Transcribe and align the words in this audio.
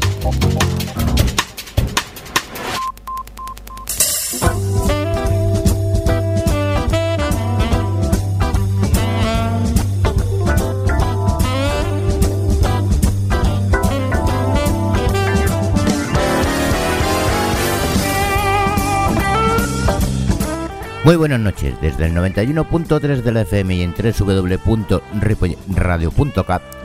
Thank 0.00 1.10
you. 1.10 1.15
Muy 21.06 21.14
buenas 21.14 21.38
noches, 21.38 21.80
desde 21.80 22.06
el 22.06 22.14
91.3 22.16 23.22
de 23.22 23.30
la 23.30 23.42
FM 23.42 23.76
y 23.76 23.82
en 23.82 23.94
www.radio.cat 23.94 25.02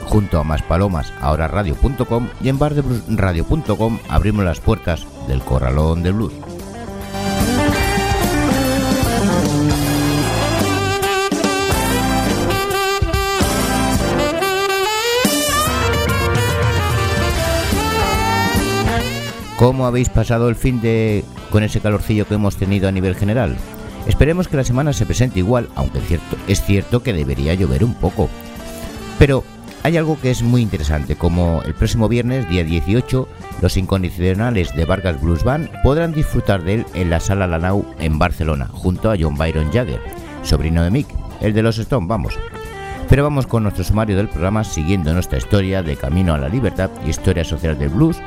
junto 0.03 0.37
a 0.37 0.43
Más 0.43 0.61
Palomas, 0.61 1.11
ahora 1.19 1.47
radio.com 1.47 2.27
y 2.39 2.49
en 2.49 2.59
bardebluesradio.com 2.59 3.97
abrimos 4.09 4.45
las 4.45 4.59
puertas 4.59 5.07
del 5.27 5.41
Corralón 5.41 6.03
de 6.03 6.11
Blues. 6.11 6.33
¿Cómo 19.57 19.87
habéis 19.87 20.09
pasado 20.09 20.47
el 20.47 20.55
fin 20.55 20.79
de 20.79 21.25
con 21.49 21.63
ese 21.63 21.79
calorcillo 21.81 22.27
que 22.27 22.35
hemos 22.35 22.55
tenido 22.55 22.87
a 22.87 22.91
nivel 22.91 23.15
general? 23.15 23.57
Esperemos 24.07 24.47
que 24.47 24.57
la 24.57 24.63
semana 24.63 24.93
se 24.93 25.05
presente 25.05 25.39
igual, 25.39 25.69
aunque 25.75 26.01
cierto, 26.01 26.37
es 26.47 26.63
cierto 26.63 27.03
que 27.03 27.13
debería 27.13 27.53
llover 27.53 27.83
un 27.83 27.93
poco. 27.93 28.29
Pero 29.19 29.43
hay 29.83 29.97
algo 29.97 30.19
que 30.19 30.31
es 30.31 30.43
muy 30.43 30.61
interesante, 30.61 31.15
como 31.15 31.61
el 31.63 31.73
próximo 31.73 32.07
viernes, 32.07 32.47
día 32.49 32.63
18, 32.63 33.27
los 33.61 33.77
incondicionales 33.77 34.75
de 34.75 34.85
Vargas 34.85 35.19
Blues 35.21 35.43
Band 35.43 35.69
podrán 35.83 36.13
disfrutar 36.13 36.63
de 36.63 36.75
él 36.75 36.85
en 36.93 37.09
la 37.09 37.19
Sala 37.19 37.47
Lanau 37.47 37.85
en 37.99 38.19
Barcelona, 38.19 38.67
junto 38.71 39.11
a 39.11 39.15
John 39.19 39.37
Byron 39.37 39.71
Jagger, 39.71 40.01
sobrino 40.43 40.83
de 40.83 40.91
Mick, 40.91 41.07
el 41.41 41.53
de 41.53 41.63
los 41.63 41.77
Stone, 41.77 42.07
vamos. 42.07 42.37
Pero 43.09 43.23
vamos 43.23 43.47
con 43.47 43.63
nuestro 43.63 43.83
sumario 43.83 44.15
del 44.15 44.29
programa 44.29 44.63
siguiendo 44.63 45.13
nuestra 45.13 45.37
historia 45.37 45.83
de 45.83 45.97
Camino 45.97 46.33
a 46.33 46.37
la 46.37 46.47
Libertad 46.47 46.89
y 47.05 47.09
Historia 47.09 47.43
Social 47.43 47.77
del 47.77 47.89
Blues, 47.89 48.17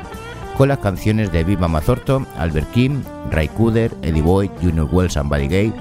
con 0.57 0.69
las 0.69 0.79
canciones 0.79 1.31
de 1.31 1.43
Viva 1.43 1.67
Mazorto, 1.67 2.25
Albert 2.37 2.71
Kim, 2.71 3.03
Ray 3.31 3.47
Cooder, 3.49 3.91
Eddie 4.01 4.21
Boyd, 4.21 4.49
Junior 4.61 4.87
Wells 4.91 5.17
and 5.17 5.29
Buddy 5.29 5.47
Gay 5.47 5.73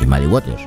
y 0.00 0.06
Maddie 0.06 0.28
Waters. 0.28 0.62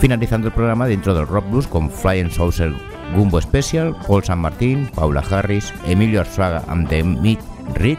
Finalizando 0.00 0.48
el 0.48 0.54
programa 0.54 0.86
dentro 0.86 1.14
del 1.14 1.26
rock 1.26 1.48
blues 1.50 1.66
con 1.66 1.90
Flying 1.90 2.30
Saucer 2.30 2.72
Gumbo 3.14 3.40
Special, 3.40 3.94
Paul 4.06 4.24
San 4.24 4.40
Martín, 4.40 4.90
Paula 4.94 5.22
Harris, 5.30 5.72
Emilio 5.86 6.20
Arzuaga 6.20 6.64
and 6.68 6.88
the 6.88 7.02
Meat 7.02 7.40
Rich, 7.74 7.98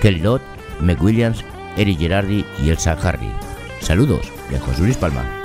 Kelly 0.00 0.20
Lott, 0.20 0.42
Meg 0.80 1.02
Williams, 1.02 1.44
Eric 1.76 1.98
Gerardi 1.98 2.44
y 2.62 2.70
Elsa 2.70 2.96
Harry. 3.02 3.30
Saludos 3.80 4.30
de 4.50 4.58
José 4.58 4.82
Luis 4.82 4.96
Palma. 4.96 5.37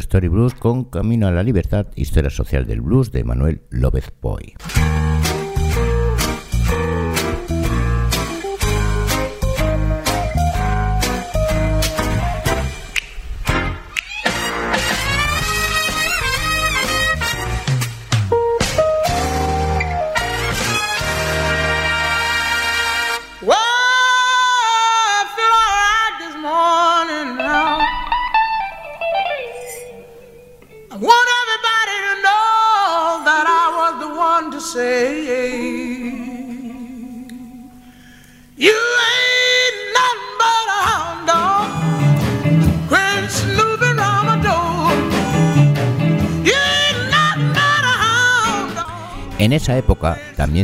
Story 0.00 0.28
Blues 0.28 0.54
con 0.54 0.84
Camino 0.84 1.26
a 1.26 1.30
la 1.30 1.42
Libertad, 1.42 1.86
Historia 1.94 2.30
Social 2.30 2.66
del 2.66 2.80
Blues 2.80 3.12
de 3.12 3.24
Manuel 3.24 3.62
López 3.70 4.12
Boy. 4.20 4.54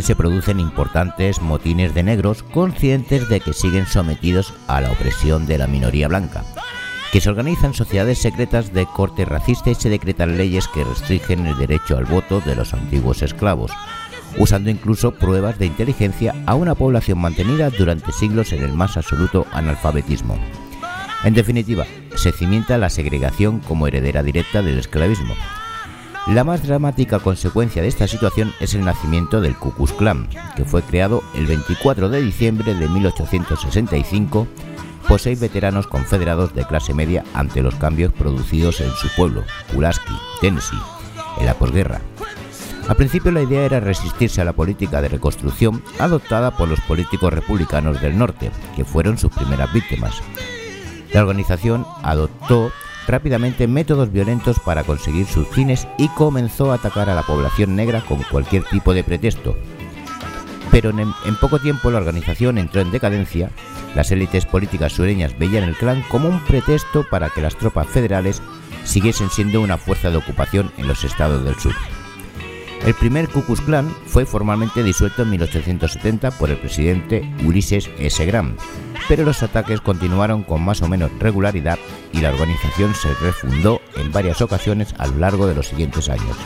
Se 0.04 0.14
producen 0.14 0.60
importantes 0.60 1.40
motines 1.40 1.94
de 1.94 2.02
negros 2.02 2.42
conscientes 2.42 3.26
de 3.30 3.40
que 3.40 3.54
siguen 3.54 3.86
sometidos 3.86 4.52
a 4.68 4.82
la 4.82 4.90
opresión 4.90 5.46
de 5.46 5.56
la 5.56 5.66
minoría 5.66 6.08
blanca, 6.08 6.44
que 7.10 7.22
se 7.22 7.30
organizan 7.30 7.72
sociedades 7.72 8.18
secretas 8.18 8.74
de 8.74 8.84
corte 8.84 9.24
racista 9.24 9.70
y 9.70 9.74
se 9.74 9.88
decretan 9.88 10.36
leyes 10.36 10.68
que 10.68 10.84
restringen 10.84 11.46
el 11.46 11.56
derecho 11.56 11.96
al 11.96 12.04
voto 12.04 12.42
de 12.42 12.54
los 12.54 12.74
antiguos 12.74 13.22
esclavos, 13.22 13.70
usando 14.38 14.68
incluso 14.68 15.14
pruebas 15.14 15.58
de 15.58 15.64
inteligencia 15.64 16.34
a 16.44 16.54
una 16.54 16.74
población 16.74 17.18
mantenida 17.18 17.70
durante 17.70 18.12
siglos 18.12 18.52
en 18.52 18.62
el 18.62 18.74
más 18.74 18.98
absoluto 18.98 19.46
analfabetismo. 19.52 20.36
En 21.24 21.32
definitiva, 21.32 21.86
se 22.14 22.30
cimienta 22.30 22.76
la 22.76 22.90
segregación 22.90 23.60
como 23.60 23.86
heredera 23.86 24.22
directa 24.22 24.60
del 24.60 24.78
esclavismo, 24.78 25.34
la 26.26 26.42
más 26.42 26.66
dramática 26.66 27.18
consecuencia 27.18 27.82
de 27.82 27.88
esta 27.88 28.08
situación 28.08 28.52
es 28.58 28.74
el 28.74 28.84
nacimiento 28.84 29.40
del 29.42 29.56
Ku 29.56 29.72
Klux 29.72 29.92
Klan, 29.92 30.28
que 30.56 30.64
fue 30.64 30.82
creado 30.82 31.22
el 31.34 31.46
24 31.46 32.08
de 32.08 32.22
diciembre 32.22 32.74
de 32.74 32.88
1865 32.88 34.46
por 35.06 35.20
seis 35.20 35.38
veteranos 35.38 35.86
confederados 35.86 36.54
de 36.54 36.64
clase 36.64 36.94
media 36.94 37.24
ante 37.34 37.62
los 37.62 37.74
cambios 37.74 38.12
producidos 38.12 38.80
en 38.80 38.90
su 38.92 39.08
pueblo, 39.16 39.44
Pulaski, 39.72 40.14
Tennessee, 40.40 40.80
en 41.38 41.46
la 41.46 41.54
posguerra. 41.54 42.00
Al 42.88 42.96
principio 42.96 43.30
la 43.30 43.42
idea 43.42 43.64
era 43.64 43.80
resistirse 43.80 44.40
a 44.40 44.44
la 44.44 44.54
política 44.54 45.02
de 45.02 45.08
reconstrucción 45.08 45.82
adoptada 45.98 46.56
por 46.56 46.68
los 46.68 46.80
políticos 46.80 47.32
republicanos 47.32 48.00
del 48.00 48.16
norte, 48.16 48.50
que 48.76 48.84
fueron 48.84 49.18
sus 49.18 49.30
primeras 49.30 49.72
víctimas. 49.74 50.22
La 51.12 51.20
organización 51.20 51.86
adoptó 52.02 52.72
rápidamente 53.06 53.66
métodos 53.66 54.12
violentos 54.12 54.58
para 54.60 54.84
conseguir 54.84 55.26
sus 55.26 55.46
fines 55.48 55.86
y 55.98 56.08
comenzó 56.08 56.72
a 56.72 56.76
atacar 56.76 57.10
a 57.10 57.14
la 57.14 57.22
población 57.22 57.76
negra 57.76 58.02
con 58.02 58.22
cualquier 58.30 58.64
tipo 58.64 58.94
de 58.94 59.04
pretexto. 59.04 59.56
Pero 60.70 60.90
en, 60.90 61.00
en, 61.00 61.36
poco 61.40 61.58
tiempo 61.58 61.90
la 61.90 61.98
organización 61.98 62.58
entró 62.58 62.80
en 62.80 62.90
decadencia, 62.90 63.50
las 63.94 64.10
élites 64.10 64.46
políticas 64.46 64.92
sureñas 64.92 65.38
veían 65.38 65.64
el 65.64 65.76
clan 65.76 66.02
como 66.08 66.28
un 66.28 66.40
pretexto 66.40 67.06
para 67.08 67.30
que 67.30 67.42
las 67.42 67.56
tropas 67.56 67.86
federales 67.86 68.42
siguiesen 68.84 69.30
siendo 69.30 69.60
una 69.60 69.78
fuerza 69.78 70.10
de 70.10 70.16
ocupación 70.16 70.72
en 70.76 70.88
los 70.88 71.04
estados 71.04 71.44
del 71.44 71.54
sur. 71.56 71.74
El 72.84 72.92
primer 72.92 73.28
Ku 73.30 73.42
Klan 73.42 73.88
fue 74.06 74.26
formalmente 74.26 74.82
disuelto 74.82 75.22
en 75.22 75.30
1870 75.30 76.32
por 76.32 76.50
el 76.50 76.58
presidente 76.58 77.22
Ulysses 77.42 77.88
S. 77.98 78.26
Grant, 78.26 78.60
pero 79.08 79.24
los 79.24 79.42
ataques 79.42 79.80
continuaron 79.80 80.42
con 80.42 80.62
más 80.62 80.82
o 80.82 80.88
menos 80.88 81.10
regularidad 81.18 81.78
y 82.12 82.20
la 82.20 82.28
organización 82.28 82.94
se 82.94 83.08
refundó 83.14 83.80
en 83.96 84.12
varias 84.12 84.42
ocasiones 84.42 84.94
a 84.98 85.06
lo 85.06 85.16
largo 85.16 85.46
de 85.46 85.54
los 85.54 85.68
siguientes 85.68 86.10
años. 86.10 86.36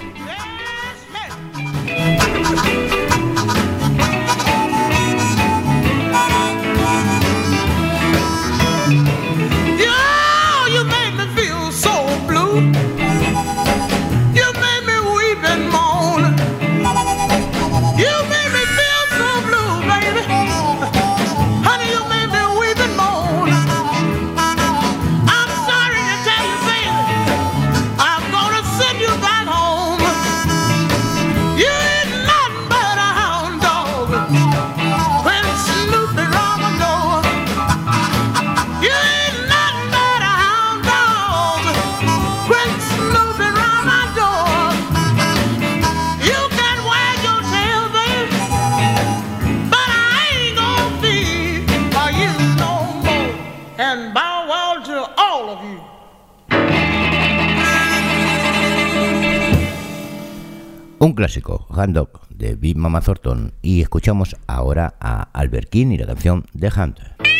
Un 61.08 61.14
clásico, 61.14 61.66
Hand 61.70 61.94
Dog, 61.94 62.28
de 62.28 62.54
Big 62.54 62.76
Mama 62.76 63.00
Thornton, 63.00 63.54
y 63.62 63.80
escuchamos 63.80 64.36
ahora 64.46 64.92
a 65.00 65.22
Albert 65.32 65.70
King 65.70 65.86
y 65.92 65.96
la 65.96 66.04
canción 66.04 66.44
The 66.54 66.68
Hunter. 66.68 67.37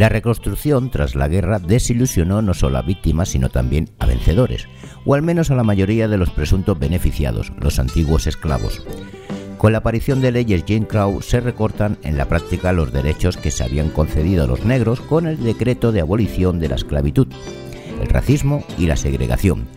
La 0.00 0.08
reconstrucción 0.08 0.90
tras 0.90 1.14
la 1.14 1.28
guerra 1.28 1.58
desilusionó 1.58 2.40
no 2.40 2.54
solo 2.54 2.78
a 2.78 2.82
víctimas, 2.82 3.28
sino 3.28 3.50
también 3.50 3.90
a 3.98 4.06
vencedores, 4.06 4.66
o 5.04 5.14
al 5.14 5.20
menos 5.20 5.50
a 5.50 5.54
la 5.54 5.62
mayoría 5.62 6.08
de 6.08 6.16
los 6.16 6.30
presuntos 6.30 6.78
beneficiados, 6.78 7.52
los 7.60 7.78
antiguos 7.78 8.26
esclavos. 8.26 8.82
Con 9.58 9.72
la 9.72 9.78
aparición 9.80 10.22
de 10.22 10.32
leyes 10.32 10.64
Jane 10.66 10.86
Crow 10.86 11.20
se 11.20 11.40
recortan 11.40 11.98
en 12.02 12.16
la 12.16 12.24
práctica 12.24 12.72
los 12.72 12.94
derechos 12.94 13.36
que 13.36 13.50
se 13.50 13.62
habían 13.62 13.90
concedido 13.90 14.44
a 14.44 14.46
los 14.46 14.64
negros 14.64 15.02
con 15.02 15.26
el 15.26 15.36
decreto 15.44 15.92
de 15.92 16.00
abolición 16.00 16.60
de 16.60 16.70
la 16.70 16.76
esclavitud, 16.76 17.26
el 18.00 18.08
racismo 18.08 18.64
y 18.78 18.86
la 18.86 18.96
segregación, 18.96 19.68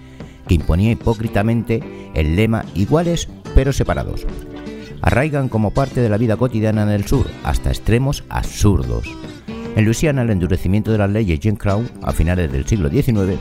que 0.48 0.56
imponía 0.56 0.92
hipócritamente 0.92 1.84
el 2.14 2.38
lema 2.38 2.64
iguales 2.76 3.28
pero 3.56 3.74
separados. 3.74 4.26
Arraigan 5.02 5.50
como 5.50 5.72
parte 5.72 6.00
de 6.00 6.08
la 6.08 6.18
vida 6.18 6.38
cotidiana 6.38 6.84
en 6.84 6.92
el 6.92 7.06
sur, 7.06 7.28
hasta 7.44 7.72
extremos 7.72 8.24
absurdos. 8.30 9.06
En 9.76 9.86
Luisiana, 9.86 10.22
el 10.22 10.30
endurecimiento 10.30 10.92
de 10.92 11.00
las 11.00 11.10
leyes 11.10 11.40
Jim 11.42 11.56
Crow 11.56 11.84
a 12.04 12.12
finales 12.12 12.52
del 12.52 12.68
siglo 12.68 12.90
XIX 12.90 13.40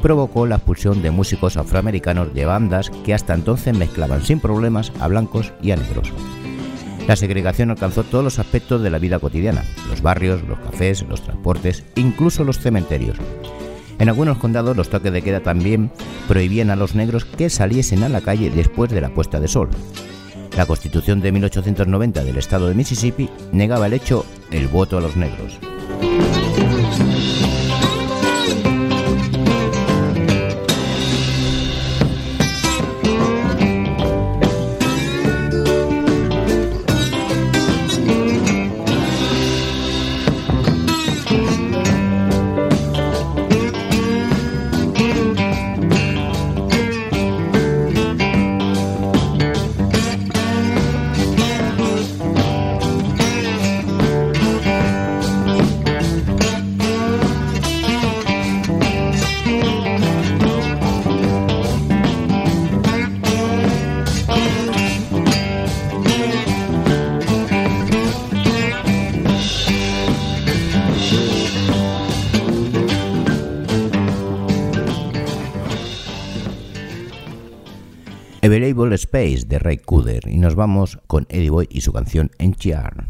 provocó 0.00 0.46
la 0.46 0.56
expulsión 0.56 1.02
de 1.02 1.10
músicos 1.10 1.58
afroamericanos 1.58 2.32
de 2.32 2.46
bandas 2.46 2.90
que 3.04 3.12
hasta 3.12 3.34
entonces 3.34 3.76
mezclaban 3.76 4.22
sin 4.22 4.40
problemas 4.40 4.90
a 5.00 5.08
blancos 5.08 5.52
y 5.60 5.72
a 5.72 5.76
negros. 5.76 6.12
La 7.06 7.14
segregación 7.14 7.70
alcanzó 7.70 8.04
todos 8.04 8.24
los 8.24 8.38
aspectos 8.38 8.82
de 8.82 8.90
la 8.90 8.98
vida 8.98 9.18
cotidiana, 9.18 9.64
los 9.90 10.00
barrios, 10.00 10.42
los 10.48 10.58
cafés, 10.58 11.02
los 11.08 11.22
transportes, 11.22 11.84
incluso 11.94 12.42
los 12.42 12.58
cementerios. 12.58 13.18
En 13.98 14.08
algunos 14.08 14.38
condados 14.38 14.76
los 14.76 14.88
toques 14.88 15.12
de 15.12 15.22
queda 15.22 15.40
también 15.40 15.90
prohibían 16.26 16.70
a 16.70 16.76
los 16.76 16.94
negros 16.94 17.24
que 17.26 17.50
saliesen 17.50 18.02
a 18.02 18.08
la 18.08 18.22
calle 18.22 18.50
después 18.50 18.90
de 18.90 19.02
la 19.02 19.10
puesta 19.10 19.40
de 19.40 19.48
sol. 19.48 19.68
La 20.56 20.64
Constitución 20.64 21.20
de 21.20 21.32
1890 21.32 22.24
del 22.24 22.38
estado 22.38 22.68
de 22.68 22.74
Mississippi 22.74 23.28
negaba 23.52 23.86
el 23.86 23.92
hecho 23.92 24.24
el 24.50 24.68
voto 24.68 24.96
a 24.96 25.02
los 25.02 25.14
negros. 25.14 25.58
Space 79.06 79.46
de 79.46 79.60
Ray 79.60 79.78
Cooder 79.78 80.26
y 80.26 80.38
nos 80.38 80.56
vamos 80.56 80.98
con 81.06 81.26
Eddie 81.28 81.50
Boy 81.50 81.68
y 81.70 81.80
su 81.82 81.92
canción 81.92 82.32
Enchiar. 82.38 83.06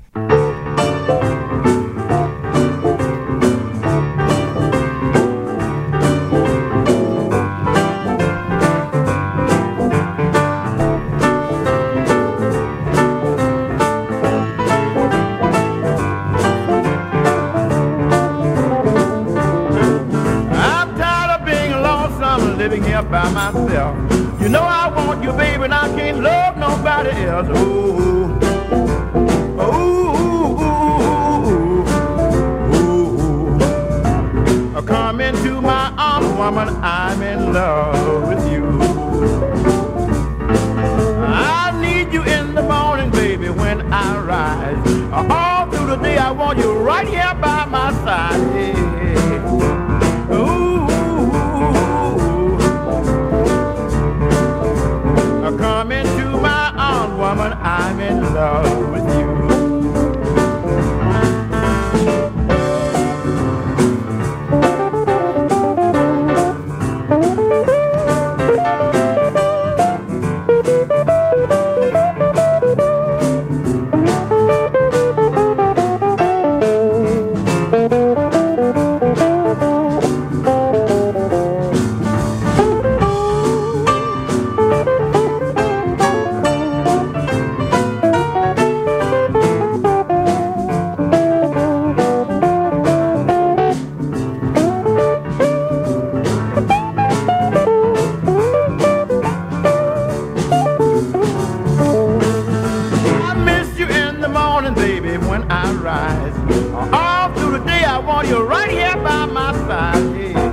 I 107.97 107.99
want 108.01 108.29
you 108.29 108.43
right 108.43 108.71
here 108.71 108.95
by 108.97 109.25
my 109.25 109.53
side. 109.53 110.15
Hey, 110.15 110.46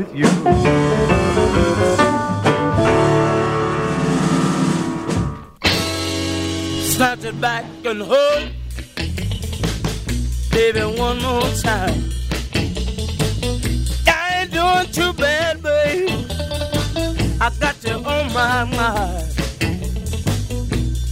with 0.00 0.14
you. 0.14 0.24
snatch 6.94 7.24
it 7.24 7.40
back 7.40 7.64
and 7.84 8.02
hold. 8.02 8.50
Baby, 10.50 10.80
one 10.98 11.20
more 11.22 11.50
time. 11.62 12.04
I 14.06 14.40
ain't 14.40 14.52
doing 14.52 14.88
too 14.92 15.12
bad, 15.12 15.62
babe. 15.62 16.08
I 17.40 17.50
got 17.58 17.76
you 17.84 17.96
on 17.96 18.32
my 18.32 18.64
mind. 18.64 19.32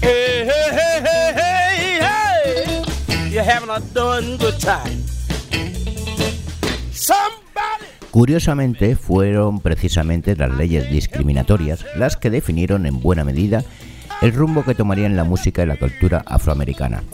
Hey, 0.00 0.45
hey, 0.50 0.68
hey, 0.78 1.00
hey, 1.09 1.33
hey, 1.40 2.00
hey. 2.07 3.28
You're 3.30 3.42
having 3.42 3.71
a 3.71 3.80
darn 3.92 4.37
good 4.38 4.59
time. 4.61 4.97
Curiosamente, 8.18 8.96
fueron 8.96 9.60
precisamente 9.60 10.34
las 10.34 10.50
leyes 10.50 10.90
discriminatorias 10.90 11.87
las 11.94 12.16
que 12.16 12.30
definieron 12.30 12.84
en 12.84 12.98
buena 12.98 13.22
medida 13.22 13.62
el 14.22 14.32
rumbo 14.32 14.64
que 14.64 14.75
tomarían 14.75 15.14
la 15.14 15.22
música 15.22 15.62
y 15.62 15.66
la 15.66 15.76
cultura 15.76 16.25
afroamericana. 16.26 17.04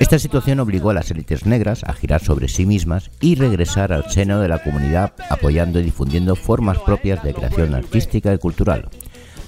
Esta 0.00 0.18
situación 0.18 0.58
obligó 0.58 0.90
a 0.90 0.94
las 0.94 1.12
élites 1.12 1.46
negras 1.46 1.84
a 1.84 1.92
girar 1.92 2.24
sobre 2.24 2.48
sí 2.48 2.66
mismas 2.66 3.12
y 3.20 3.36
regresar 3.36 3.92
al 3.92 4.10
seno 4.10 4.40
de 4.40 4.48
la 4.48 4.60
comunidad 4.64 5.12
apoyando 5.30 5.78
y 5.78 5.84
difundiendo 5.84 6.34
formas 6.34 6.78
propias 6.80 7.22
de 7.22 7.34
creación 7.34 7.76
artística 7.76 8.34
y 8.34 8.38
cultural. 8.38 8.88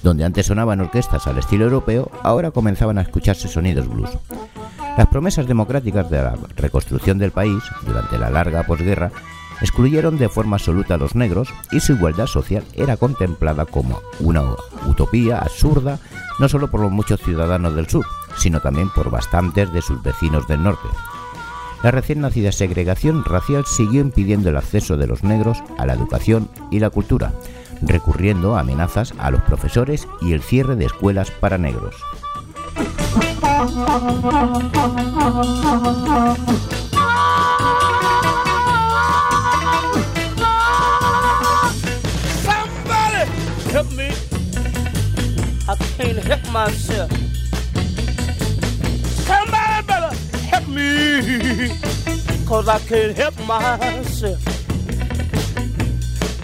Donde 0.01 0.23
antes 0.23 0.45
sonaban 0.45 0.79
orquestas 0.79 1.27
al 1.27 1.39
estilo 1.39 1.65
europeo, 1.65 2.09
ahora 2.23 2.51
comenzaban 2.51 2.99
a 2.99 3.01
escucharse 3.01 3.49
sonidos 3.49 3.89
blues. 3.89 4.11
Las 4.97 5.07
promesas 5.07 5.45
democráticas 5.45 6.09
de 6.09 6.21
la 6.21 6.37
reconstrucción 6.55 7.17
del 7.17 7.31
país 7.31 7.61
durante 7.85 8.17
la 8.17 8.29
larga 8.29 8.63
posguerra 8.63 9.11
excluyeron 9.61 10.17
de 10.17 10.29
forma 10.29 10.57
absoluta 10.57 10.95
a 10.95 10.97
los 10.97 11.15
negros 11.15 11.49
y 11.71 11.79
su 11.79 11.93
igualdad 11.93 12.27
social 12.27 12.63
era 12.73 12.97
contemplada 12.97 13.65
como 13.65 14.01
una 14.19 14.43
utopía 14.87 15.39
absurda 15.39 15.99
no 16.39 16.49
solo 16.49 16.69
por 16.69 16.81
los 16.81 16.91
muchos 16.91 17.21
ciudadanos 17.21 17.75
del 17.75 17.87
sur, 17.87 18.05
sino 18.37 18.59
también 18.59 18.89
por 18.89 19.09
bastantes 19.09 19.71
de 19.71 19.81
sus 19.81 20.01
vecinos 20.03 20.47
del 20.47 20.63
norte. 20.63 20.87
La 21.83 21.91
recién 21.91 22.21
nacida 22.21 22.51
segregación 22.51 23.23
racial 23.23 23.65
siguió 23.65 24.01
impidiendo 24.01 24.49
el 24.49 24.57
acceso 24.57 24.97
de 24.97 25.07
los 25.07 25.23
negros 25.23 25.63
a 25.77 25.85
la 25.85 25.93
educación 25.93 26.49
y 26.71 26.79
la 26.79 26.89
cultura, 26.89 27.33
recurriendo 27.81 28.55
a 28.55 28.61
amenazas 28.61 29.13
a 29.17 29.29
los 29.29 29.41
profesores 29.41 30.07
y 30.21 30.33
el 30.33 30.41
cierre 30.41 30.75
de 30.75 30.85
escuelas 30.85 31.31
para 31.31 31.57
negros. 31.57 31.95
Help 43.75 43.91
me. 43.91 44.09
I 45.67 45.75
can't 45.97 46.17
help 46.19 46.49
myself. 46.53 47.11
Somebody 49.27 49.85
better 49.85 50.15
help 50.47 50.67
me. 50.69 51.75
Cause 52.47 52.69
I 52.69 52.79
can't 52.87 53.17
help 53.17 53.37
myself. 53.45 54.41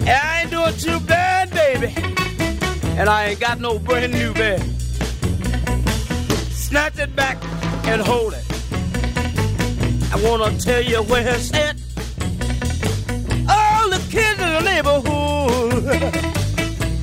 And 0.00 0.10
I 0.10 0.42
ain't 0.42 0.50
doing 0.50 0.76
too 0.76 1.00
bad, 1.06 1.50
baby. 1.52 1.94
And 2.98 3.08
I 3.08 3.28
ain't 3.28 3.40
got 3.40 3.60
no 3.60 3.78
brand 3.78 4.12
new 4.12 4.34
bed. 4.34 4.60
Snatch 6.50 6.98
it 6.98 7.16
back 7.16 7.38
and 7.86 8.02
hold 8.02 8.34
it. 8.34 8.44
I 10.12 10.20
wanna 10.22 10.54
tell 10.58 10.82
you 10.82 11.02
where 11.04 11.26
it's 11.34 11.50
at. 11.54 11.76
All 13.48 13.88
the 13.88 14.02
kids 14.10 14.38
in 14.38 14.50
the 14.52 14.60
neighborhood 14.60 16.18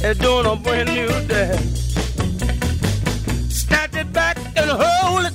is 0.03 0.17
doing 0.17 0.45
a 0.45 0.55
brand 0.55 0.89
new 0.93 1.07
dance. 1.27 1.93
Snatch 3.49 3.95
it 3.95 4.11
back 4.13 4.37
and 4.55 4.69
hold 4.69 5.25
it. 5.25 5.33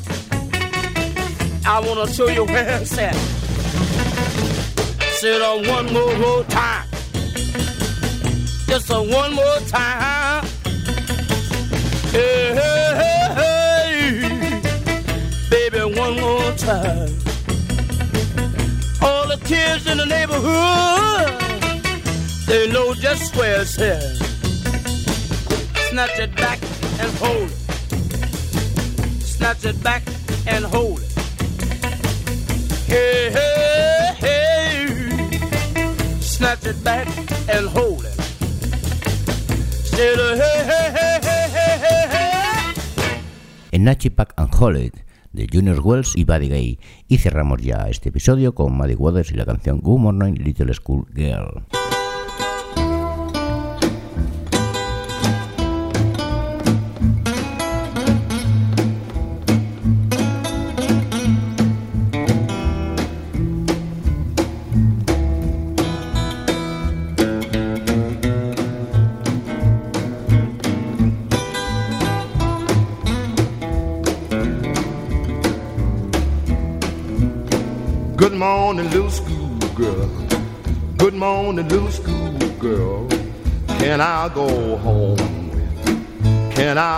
I 1.66 1.80
wanna 1.80 2.11
show 2.11 2.28
you 2.28 2.44
where 2.44 2.80
it's 2.80 2.97
at. 2.97 3.14
Sit 5.18 5.42
on 5.42 5.66
one 5.68 5.92
more, 5.92 6.16
more 6.18 6.44
time. 6.44 6.87
Just 8.66 8.90
a 8.90 9.02
one 9.02 9.35
more 9.35 9.59
time. 9.68 10.47
Hey, 12.11 12.54
hey, 12.54 13.28
hey. 13.38 14.61
Baby, 15.50 15.80
one 15.99 16.18
more 16.21 16.52
time. 16.52 17.11
All 19.02 19.28
the 19.28 19.38
kids 19.44 19.87
in 19.87 19.99
the 19.99 20.06
neighborhood, 20.06 21.38
they 22.47 22.71
know 22.73 22.94
just 22.94 23.37
where 23.37 23.61
it's 23.61 23.78
at. 23.78 24.24
Snatch 25.94 26.18
it 26.18 26.34
back 26.34 26.58
and 26.98 27.18
hold 27.20 27.48
it. 27.48 27.56
Snatch 29.22 29.64
it 29.64 29.80
back 29.80 30.02
and 30.44 30.64
hold 30.64 30.98
it. 30.98 31.12
Hey, 32.88 33.30
hey, 34.18 34.58
stretch 36.18 36.66
it 36.66 36.82
back 36.82 37.06
and 37.48 37.68
hold 37.68 38.04
it. 38.04 38.12
Said, 39.86 40.18
hey, 40.18 40.64
hey, 40.66 40.90
hey, 40.96 41.20
hey, 41.22 41.48
hey, 41.54 41.78
hey, 41.78 42.08
hey. 42.10 42.74
En 43.70 43.84
Nachi 43.84 44.10
Pack 44.10 44.34
and 44.36 44.52
Hold 44.52 44.76
It, 44.78 44.96
de 45.32 45.46
Junior 45.46 45.78
Wells 45.78 46.16
y 46.16 46.24
Buddy 46.24 46.48
Gay. 46.48 46.80
Y 47.06 47.18
cerramos 47.18 47.62
ya 47.62 47.86
este 47.88 48.08
episodio 48.08 48.52
con 48.52 48.76
Maddie 48.76 48.96
Waters 48.96 49.30
y 49.30 49.36
la 49.36 49.46
canción 49.46 49.78
Good 49.78 50.00
Morning 50.00 50.32
Little 50.42 50.74
School 50.74 51.06
Girl. 51.14 51.62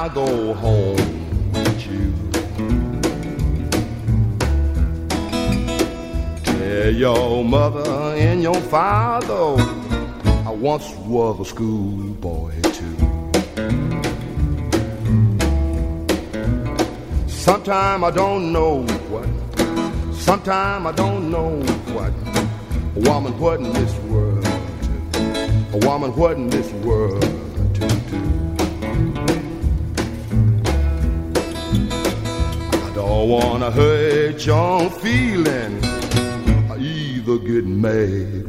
I 0.06 0.14
go 0.14 0.54
home 0.54 1.52
with 1.52 1.86
you? 1.90 2.14
Tell 6.44 6.92
your 6.94 7.44
mother 7.44 7.90
and 8.16 8.40
your 8.40 8.60
father 8.70 9.60
I 10.46 10.50
once 10.50 10.88
was 11.06 11.40
a 11.40 11.44
schoolboy 11.44 12.52
too. 12.76 12.96
Sometime 17.26 18.04
I 18.04 18.12
don't 18.12 18.52
know 18.52 18.86
what 19.10 19.28
Sometime 20.14 20.86
I 20.86 20.92
don't 20.92 21.32
know 21.32 21.60
what 21.96 22.12
a 22.94 23.10
woman 23.10 23.36
what 23.40 23.58
in 23.58 23.72
this 23.72 23.94
world 24.10 24.46
a 25.74 25.78
woman 25.84 26.14
what 26.14 26.36
in 26.36 26.48
this 26.48 26.70
world 26.84 27.35
don't 33.16 33.30
wanna 33.30 33.70
hurt 33.70 34.44
your 34.44 34.90
feeling. 34.90 35.80
I 36.70 36.76
either 36.76 37.38
get 37.38 37.64
mad 37.64 38.45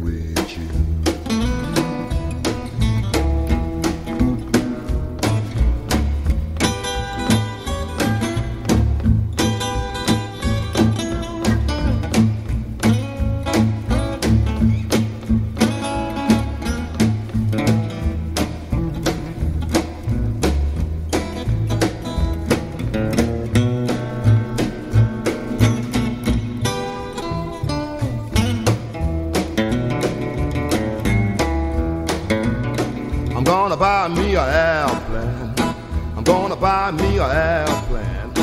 me 37.17 37.23
a 37.23 37.65
airplane. 37.65 38.34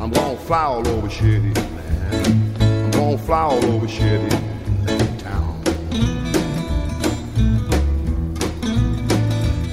I'm 0.00 0.10
gonna 0.10 0.36
fly 0.36 0.62
all 0.62 0.88
over 0.88 1.08
shitty 1.08 1.54
land. 1.54 2.62
I'm 2.62 2.90
gonna 2.90 3.18
fly 3.18 3.42
all 3.42 3.64
over 3.64 3.86
shitty 3.86 4.30
town. 5.18 5.62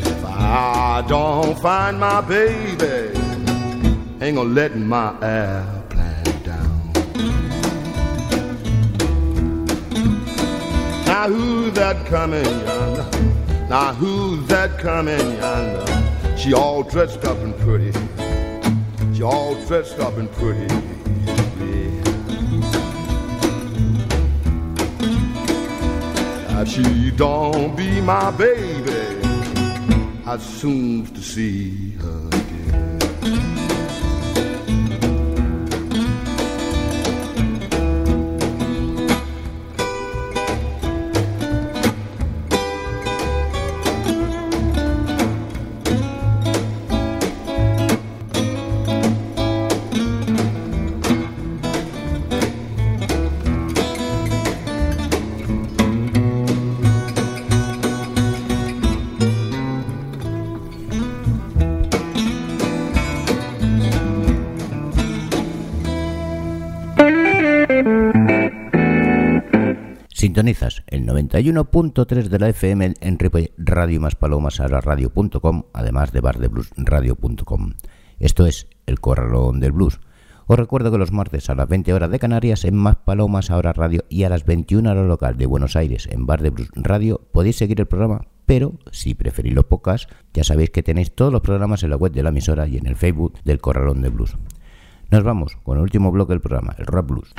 If 0.05 0.25
I 0.25 1.03
don't 1.07 1.59
find 1.59 1.99
my 1.99 2.21
baby, 2.21 3.17
ain't 4.21 4.35
gonna 4.37 4.49
let 4.49 4.75
my 4.77 5.09
airplane 5.21 6.43
down. 6.43 6.91
Now 11.07 11.27
who's 11.27 11.73
that 11.73 12.05
coming 12.05 12.45
yonder? 12.45 13.67
Now 13.69 13.93
who's 13.93 14.47
that 14.47 14.77
coming 14.77 15.37
yonder? 15.37 16.37
She 16.37 16.53
all 16.53 16.83
dressed 16.83 17.25
up 17.25 17.37
and 17.37 17.57
pretty. 17.59 17.93
All 19.23 19.55
dressed 19.65 19.99
up 19.99 20.17
and 20.17 20.29
pretty. 20.33 20.67
If 26.59 26.67
she 26.67 27.11
don't 27.11 27.75
be 27.75 28.01
my 28.01 28.31
baby, 28.31 29.21
I 30.25 30.37
soon 30.37 31.05
to 31.05 31.21
see 31.21 31.92
Sintonizas 70.23 70.83
el 70.87 71.05
91.3 71.05 72.29
de 72.29 72.39
la 72.39 72.47
FM 72.47 72.93
en 73.01 73.17
Radio 73.57 73.99
más 73.99 74.15
Palomas 74.15 74.57
radio.com, 74.57 75.63
además 75.73 76.13
de 76.13 76.21
bardebluesradio.com. 76.21 77.73
Esto 78.19 78.45
es 78.45 78.69
El 78.85 79.01
Corralón 79.01 79.59
del 79.59 79.73
Blues. 79.73 79.99
Os 80.47 80.57
recuerdo 80.57 80.91
que 80.91 80.97
los 80.97 81.11
martes 81.11 81.49
a 81.49 81.55
las 81.55 81.67
20 81.67 81.93
horas 81.93 82.09
de 82.09 82.19
Canarias 82.19 82.63
en 82.63 82.77
Más 82.77 82.95
Palomas 82.95 83.51
ahora 83.51 83.73
radio 83.73 84.05
y 84.07 84.23
a 84.23 84.29
las 84.29 84.45
21 84.45 84.89
horas 84.89 85.05
local 85.05 85.35
de 85.35 85.45
Buenos 85.45 85.75
Aires 85.75 86.07
en 86.09 86.25
Bar 86.25 86.41
de 86.41 86.51
Blues 86.51 86.69
Radio 86.73 87.19
podéis 87.33 87.57
seguir 87.57 87.81
el 87.81 87.87
programa, 87.87 88.21
pero 88.45 88.75
si 88.93 89.15
preferís 89.15 89.53
los 89.53 89.65
podcasts, 89.65 90.07
ya 90.33 90.45
sabéis 90.45 90.69
que 90.69 90.83
tenéis 90.83 91.13
todos 91.13 91.33
los 91.33 91.41
programas 91.41 91.83
en 91.83 91.89
la 91.89 91.97
web 91.97 92.13
de 92.13 92.23
la 92.23 92.29
emisora 92.29 92.65
y 92.65 92.77
en 92.77 92.87
el 92.87 92.95
Facebook 92.95 93.33
del 93.43 93.59
Corralón 93.59 94.01
del 94.01 94.11
Blues. 94.11 94.37
Nos 95.11 95.25
vamos 95.25 95.57
con 95.63 95.75
el 95.79 95.83
último 95.83 96.13
bloque 96.13 96.31
del 96.31 96.39
programa, 96.39 96.75
el 96.77 96.85
Rock 96.85 97.07
Blues. 97.07 97.33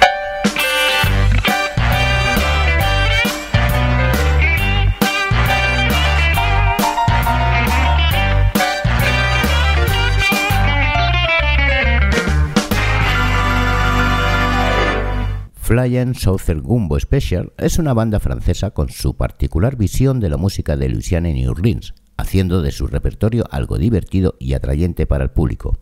Flying 15.65 16.15
Southern 16.15 16.61
Gumbo 16.61 17.01
Special 17.01 17.55
es 17.57 17.79
una 17.79 17.95
banda 17.95 18.21
francesa 18.21 18.73
con 18.73 18.91
su 18.91 19.17
particular 19.17 19.77
visión 19.77 20.21
de 20.21 20.29
la 20.29 20.37
música 20.37 20.77
de 20.77 20.91
Louisiana 20.91 21.31
y 21.31 21.33
New 21.41 21.53
Orleans, 21.53 21.95
haciendo 22.19 22.61
de 22.61 22.71
su 22.71 22.87
repertorio 22.87 23.47
algo 23.51 23.79
divertido 23.79 24.35
y 24.39 24.53
atrayente 24.53 25.07
para 25.07 25.25
el 25.25 25.31
público. 25.31 25.79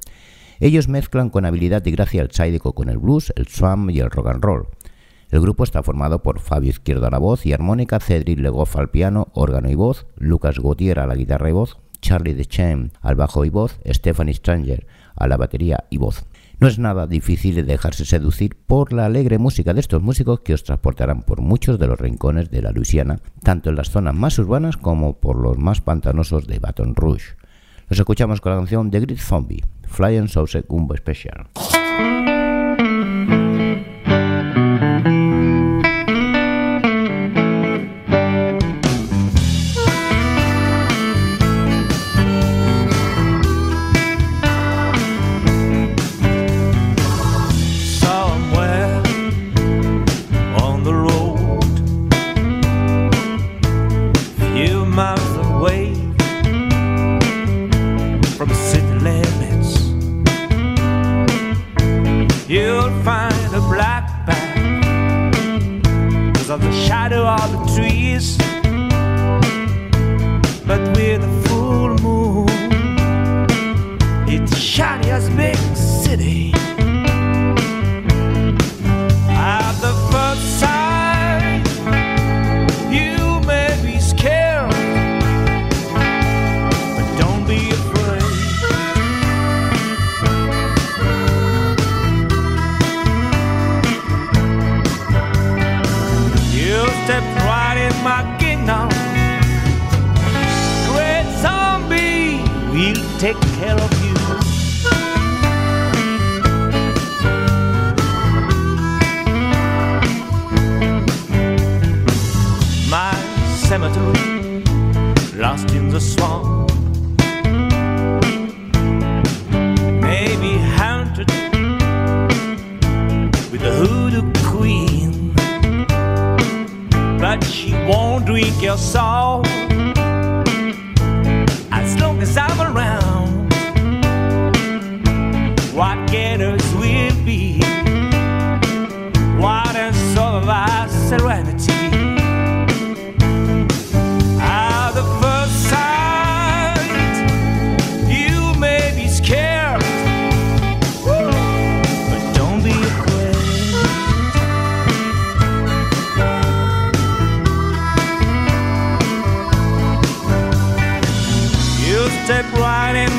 Ellos 0.60 0.86
mezclan 0.86 1.30
con 1.30 1.46
habilidad 1.46 1.84
y 1.84 1.90
gracia 1.90 2.22
el 2.22 2.30
sádico 2.30 2.74
con 2.74 2.90
el 2.90 2.98
blues, 2.98 3.32
el 3.34 3.48
swam 3.48 3.90
y 3.90 3.98
el 3.98 4.12
rock 4.12 4.28
and 4.28 4.44
roll. 4.44 4.68
El 5.32 5.40
grupo 5.40 5.64
está 5.64 5.82
formado 5.82 6.22
por 6.22 6.38
Fabio 6.38 6.70
Izquierdo 6.70 7.08
a 7.08 7.10
la 7.10 7.18
voz 7.18 7.44
y 7.44 7.52
armónica, 7.52 7.98
Cedric 7.98 8.38
Legoff 8.38 8.76
al 8.76 8.90
piano, 8.90 9.32
órgano 9.32 9.68
y 9.68 9.74
voz, 9.74 10.06
Lucas 10.14 10.60
Gautier 10.60 11.00
a 11.00 11.08
la 11.08 11.16
guitarra 11.16 11.48
y 11.48 11.54
voz, 11.54 11.78
Charlie 12.00 12.34
DeChamp 12.34 12.94
al 13.00 13.16
bajo 13.16 13.44
y 13.44 13.48
voz, 13.48 13.80
Stephanie 13.84 14.34
Stranger 14.34 14.86
a 15.16 15.26
la 15.26 15.36
batería 15.36 15.86
y 15.90 15.96
voz. 15.96 16.24
No 16.62 16.68
es 16.68 16.78
nada 16.78 17.08
difícil 17.08 17.56
de 17.56 17.64
dejarse 17.64 18.04
seducir 18.04 18.54
por 18.54 18.92
la 18.92 19.06
alegre 19.06 19.38
música 19.38 19.74
de 19.74 19.80
estos 19.80 20.00
músicos 20.00 20.42
que 20.42 20.54
os 20.54 20.62
transportarán 20.62 21.22
por 21.22 21.40
muchos 21.40 21.76
de 21.76 21.88
los 21.88 21.98
rincones 21.98 22.52
de 22.52 22.62
la 22.62 22.70
Luisiana, 22.70 23.18
tanto 23.42 23.70
en 23.70 23.74
las 23.74 23.90
zonas 23.90 24.14
más 24.14 24.38
urbanas 24.38 24.76
como 24.76 25.18
por 25.18 25.42
los 25.42 25.58
más 25.58 25.80
pantanosos 25.80 26.46
de 26.46 26.60
Baton 26.60 26.94
Rouge. 26.94 27.34
Los 27.88 27.98
escuchamos 27.98 28.40
con 28.40 28.52
la 28.52 28.58
canción 28.58 28.92
The 28.92 29.00
Great 29.00 29.18
Zombie, 29.18 29.64
Flying 29.88 30.28
Sauce 30.28 30.64
Gumbo 30.68 30.96
Special. 30.96 31.48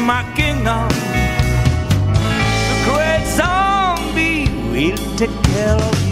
My 0.06 0.24
kingdom. 0.36 0.88
The 2.70 2.78
great 2.86 3.26
zombie 3.38 4.50
will 4.72 4.98
take 5.18 5.44
care 5.44 5.76
of 5.76 6.03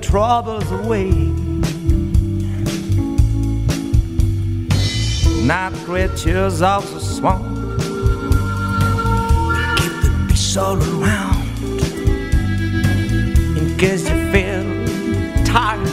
troubles 0.00 0.70
away. 0.70 1.10
Not 5.46 5.72
creatures 5.84 6.60
of 6.62 6.82
the 6.92 7.00
swamp 7.00 7.44
keep 9.78 9.92
the 10.02 10.26
peace 10.28 10.56
all 10.56 10.76
around 10.76 11.46
in 13.56 13.76
case 13.78 14.08
you 14.08 14.18
feel 14.32 14.64
tired. 15.44 15.86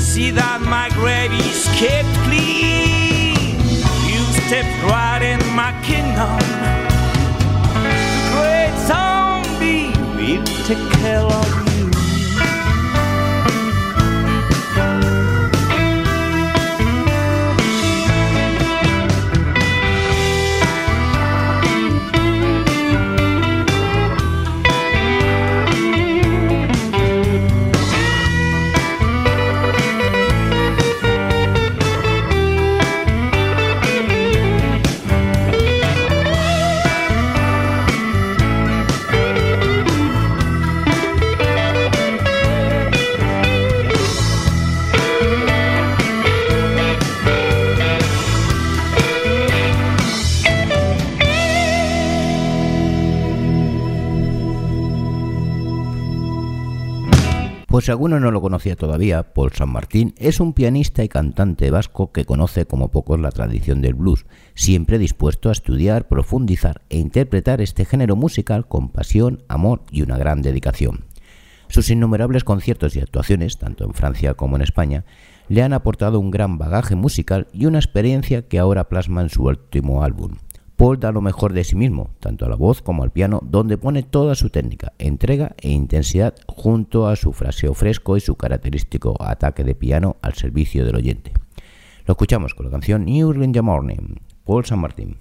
See 0.00 0.30
that 0.30 0.60
my 0.62 0.88
grave 0.94 1.32
is 1.32 1.64
kept 1.78 2.08
clean. 2.24 3.58
You 4.10 4.22
stepped 4.44 4.82
right 4.84 5.22
in 5.22 5.40
my 5.54 5.72
kingdom. 5.82 6.40
Great 8.32 8.74
zombie 8.88 9.92
will 10.16 10.44
take 10.64 10.90
care 11.00 11.20
of 11.20 11.59
alguno 57.92 58.20
no 58.20 58.30
lo 58.30 58.40
conocía 58.40 58.76
todavía, 58.76 59.32
Paul 59.32 59.52
San 59.52 59.70
Martín 59.70 60.14
es 60.18 60.40
un 60.40 60.52
pianista 60.52 61.02
y 61.04 61.08
cantante 61.08 61.70
vasco 61.70 62.12
que 62.12 62.24
conoce 62.24 62.66
como 62.66 62.90
pocos 62.90 63.18
la 63.20 63.30
tradición 63.30 63.80
del 63.80 63.94
blues, 63.94 64.26
siempre 64.54 64.98
dispuesto 64.98 65.48
a 65.48 65.52
estudiar, 65.52 66.08
profundizar 66.08 66.82
e 66.88 66.98
interpretar 66.98 67.60
este 67.60 67.84
género 67.84 68.16
musical 68.16 68.66
con 68.66 68.90
pasión, 68.90 69.42
amor 69.48 69.82
y 69.90 70.02
una 70.02 70.18
gran 70.18 70.42
dedicación. 70.42 71.04
Sus 71.68 71.88
innumerables 71.90 72.44
conciertos 72.44 72.96
y 72.96 73.00
actuaciones, 73.00 73.58
tanto 73.58 73.84
en 73.84 73.94
Francia 73.94 74.34
como 74.34 74.56
en 74.56 74.62
España, 74.62 75.04
le 75.48 75.62
han 75.62 75.72
aportado 75.72 76.18
un 76.18 76.30
gran 76.30 76.58
bagaje 76.58 76.96
musical 76.96 77.48
y 77.52 77.66
una 77.66 77.78
experiencia 77.78 78.48
que 78.48 78.58
ahora 78.58 78.88
plasma 78.88 79.22
en 79.22 79.30
su 79.30 79.44
último 79.44 80.02
álbum. 80.02 80.36
Paul 80.80 80.98
da 80.98 81.12
lo 81.12 81.20
mejor 81.20 81.52
de 81.52 81.62
sí 81.62 81.76
mismo, 81.76 82.08
tanto 82.20 82.46
a 82.46 82.48
la 82.48 82.56
voz 82.56 82.80
como 82.80 83.02
al 83.02 83.10
piano, 83.10 83.40
donde 83.42 83.76
pone 83.76 84.02
toda 84.02 84.34
su 84.34 84.48
técnica, 84.48 84.94
entrega 84.98 85.54
e 85.58 85.68
intensidad 85.68 86.34
junto 86.46 87.06
a 87.06 87.16
su 87.16 87.34
fraseo 87.34 87.74
fresco 87.74 88.16
y 88.16 88.20
su 88.20 88.34
característico 88.36 89.14
ataque 89.20 89.62
de 89.62 89.74
piano 89.74 90.16
al 90.22 90.32
servicio 90.32 90.86
del 90.86 90.96
oyente. 90.96 91.34
Lo 92.06 92.12
escuchamos 92.12 92.54
con 92.54 92.64
la 92.64 92.72
canción 92.72 93.04
New 93.04 93.52
the 93.52 93.60
Morning, 93.60 94.20
Paul 94.46 94.64
San 94.64 94.78
Martín. 94.78 95.18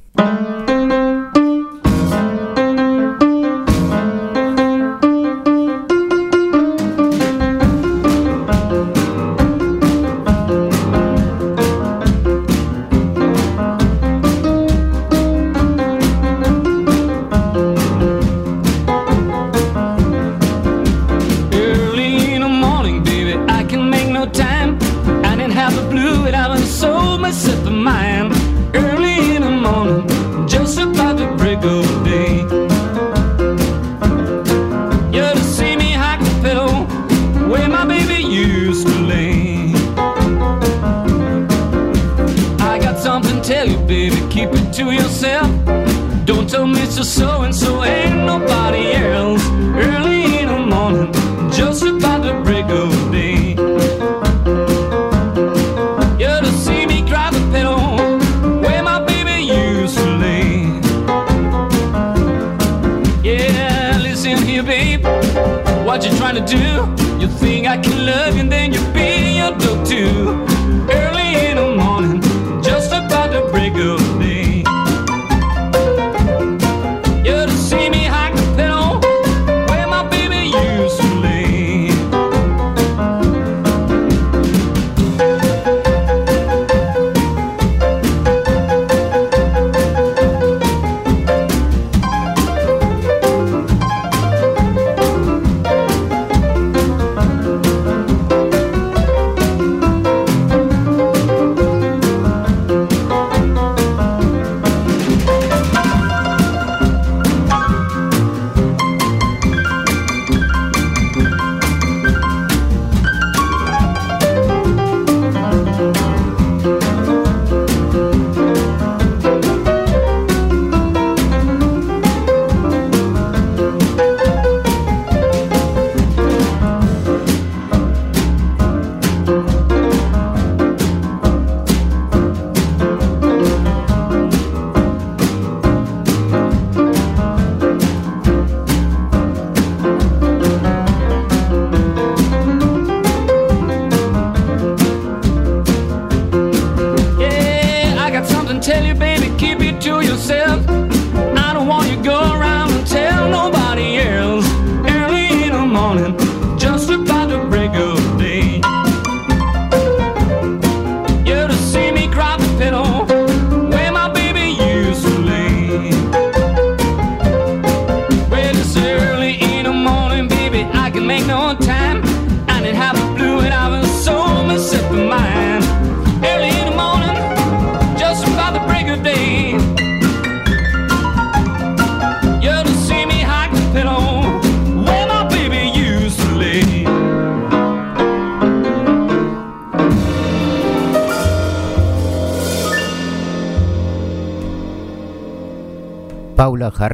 Tell 43.60 43.68
you, 43.68 43.78
baby, 43.88 44.16
keep 44.30 44.50
it 44.54 44.72
to 44.72 44.90
yourself. 44.90 45.50
Don't 46.26 46.50
told 46.50 46.70
Mr. 46.78 47.04
So 47.04 47.42
and 47.42 47.54
so 47.54 47.84
ain't 47.84 48.16
nobody 48.16 48.94
else. 48.94 49.46
Early 49.76 50.40
in 50.40 50.48
the 50.48 50.60
morning, 50.74 51.12
just 51.52 51.84
about 51.84 52.24
to 52.24 52.42
break 52.46 52.68
of 52.68 52.94
day. 53.12 53.50
You 56.22 56.34
to 56.46 56.52
see 56.64 56.86
me 56.86 57.02
the 57.02 57.50
pedal 57.52 57.82
where 58.62 58.82
my 58.82 59.04
baby 59.04 59.44
used 59.44 59.98
to 59.98 60.08
lay. 60.24 60.52
Yeah, 63.30 64.00
listen 64.02 64.38
here, 64.48 64.64
babe. 64.64 65.04
What 65.86 66.06
you 66.06 66.16
trying 66.18 66.36
to 66.36 66.46
do? 66.46 66.99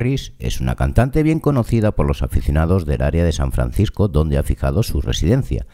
Es 0.06 0.62
una 0.62 0.76
cantante 0.76 1.24
bien 1.24 1.40
conocida 1.40 1.94
por 1.94 2.06
los 2.06 2.22
aficionados 2.22 2.86
del 2.86 3.02
área 3.02 3.24
de 3.24 3.32
San 3.32 3.52
Francisco 3.52 4.08
donde 4.08 4.38
ha 4.38 4.44
fijado 4.44 4.84
su 4.84 5.02
residencia. 5.02 5.66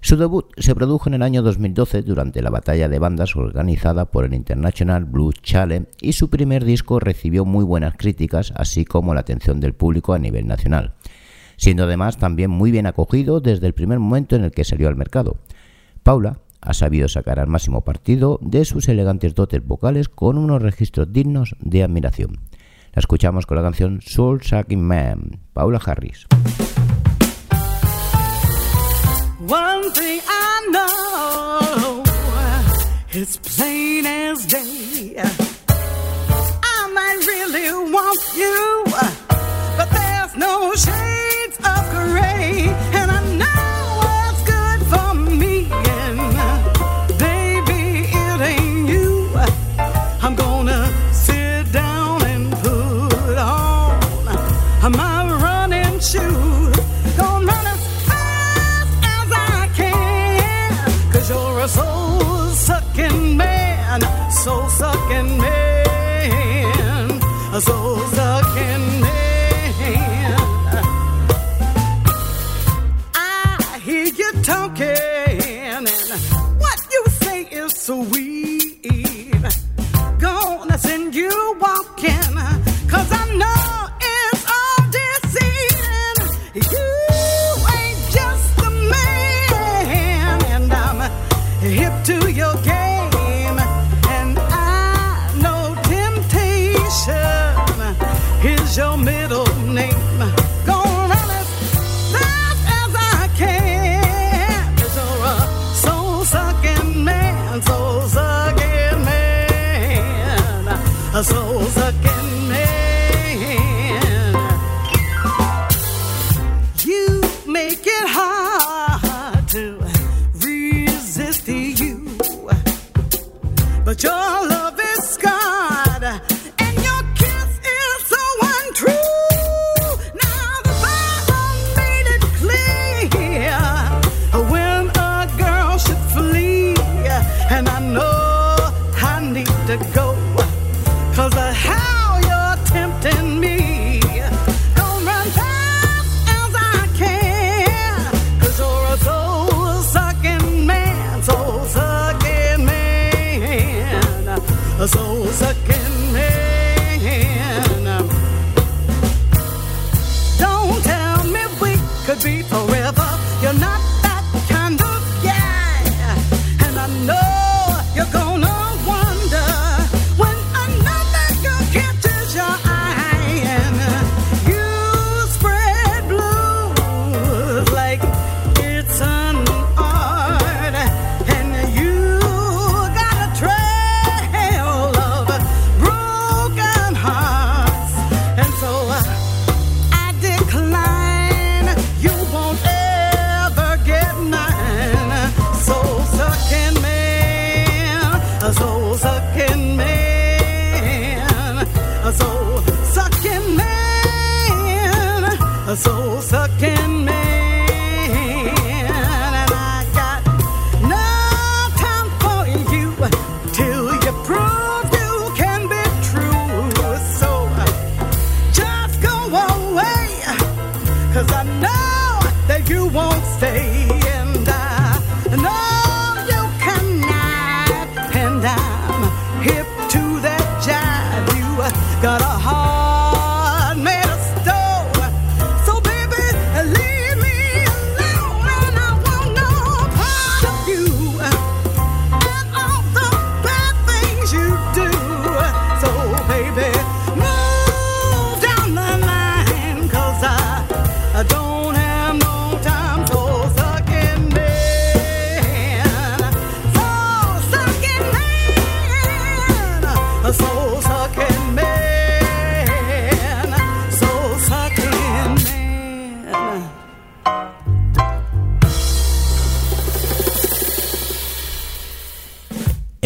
Su 0.00 0.16
debut 0.16 0.46
se 0.56 0.74
produjo 0.74 1.10
en 1.10 1.14
el 1.14 1.22
año 1.22 1.42
2012 1.42 2.00
durante 2.00 2.40
la 2.40 2.48
batalla 2.48 2.88
de 2.88 2.98
bandas 2.98 3.36
organizada 3.36 4.06
por 4.06 4.24
el 4.24 4.32
International 4.32 5.04
Blues 5.04 5.34
Challenge 5.42 5.90
y 6.00 6.14
su 6.14 6.30
primer 6.30 6.64
disco 6.64 6.98
recibió 6.98 7.44
muy 7.44 7.62
buenas 7.62 7.94
críticas 7.98 8.54
así 8.56 8.86
como 8.86 9.12
la 9.12 9.20
atención 9.20 9.60
del 9.60 9.74
público 9.74 10.14
a 10.14 10.18
nivel 10.18 10.46
nacional, 10.46 10.94
siendo 11.58 11.84
además 11.84 12.16
también 12.16 12.50
muy 12.50 12.70
bien 12.70 12.86
acogido 12.86 13.40
desde 13.42 13.66
el 13.66 13.74
primer 13.74 13.98
momento 13.98 14.34
en 14.34 14.44
el 14.44 14.52
que 14.52 14.64
salió 14.64 14.88
al 14.88 14.96
mercado. 14.96 15.36
Paula 16.02 16.38
ha 16.62 16.72
sabido 16.72 17.06
sacar 17.08 17.38
al 17.38 17.48
máximo 17.48 17.82
partido 17.82 18.38
de 18.40 18.64
sus 18.64 18.88
elegantes 18.88 19.34
dotes 19.34 19.62
vocales 19.62 20.08
con 20.08 20.38
unos 20.38 20.62
registros 20.62 21.12
dignos 21.12 21.54
de 21.60 21.82
admiración. 21.82 22.40
La 22.94 23.00
escuchamos 23.00 23.44
con 23.44 23.56
la 23.56 23.62
canción 23.64 24.00
Soul 24.02 24.40
Sucking 24.40 24.80
Man, 24.80 25.40
Paula 25.52 25.80
Harris. 25.84 26.26
One 29.40 29.90
thing 29.92 30.20
I 30.28 30.68
know, 30.70 32.04
it's 33.10 33.36
plain 33.38 34.06
as 34.06 34.46
day. 34.46 35.16
I 35.18 36.92
might 36.94 37.18
really 37.26 37.68
want 37.92 38.20
you, 38.36 38.84
but 39.76 39.90
there's 39.90 40.36
no 40.36 40.72
shades 40.76 41.58
of 41.64 41.90
gray, 41.90 42.68
and 42.92 43.10
I 43.10 43.20
know 43.40 43.98
what's 44.04 44.42
good 44.44 44.80
for 44.86 45.14
me. 45.14 45.33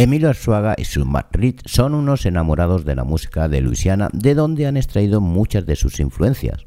Emilio 0.08 0.30
Arzuaga 0.30 0.74
y 0.78 0.86
su 0.86 1.04
Matt 1.04 1.36
Reed 1.36 1.56
son 1.66 1.92
unos 1.92 2.24
enamorados 2.24 2.86
de 2.86 2.94
la 2.94 3.04
música 3.04 3.46
de 3.46 3.60
Luisiana, 3.60 4.08
de 4.14 4.34
donde 4.34 4.66
han 4.66 4.78
extraído 4.78 5.20
muchas 5.20 5.66
de 5.66 5.76
sus 5.76 6.00
influencias. 6.00 6.64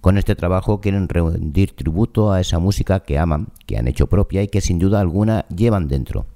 Con 0.00 0.18
este 0.18 0.34
trabajo 0.34 0.80
quieren 0.80 1.08
rendir 1.08 1.70
tributo 1.70 2.32
a 2.32 2.40
esa 2.40 2.58
música 2.58 2.98
que 2.98 3.16
aman, 3.16 3.46
que 3.64 3.78
han 3.78 3.86
hecho 3.86 4.08
propia 4.08 4.42
y 4.42 4.48
que 4.48 4.60
sin 4.60 4.80
duda 4.80 4.98
alguna 4.98 5.46
llevan 5.54 5.86
dentro. 5.86 6.26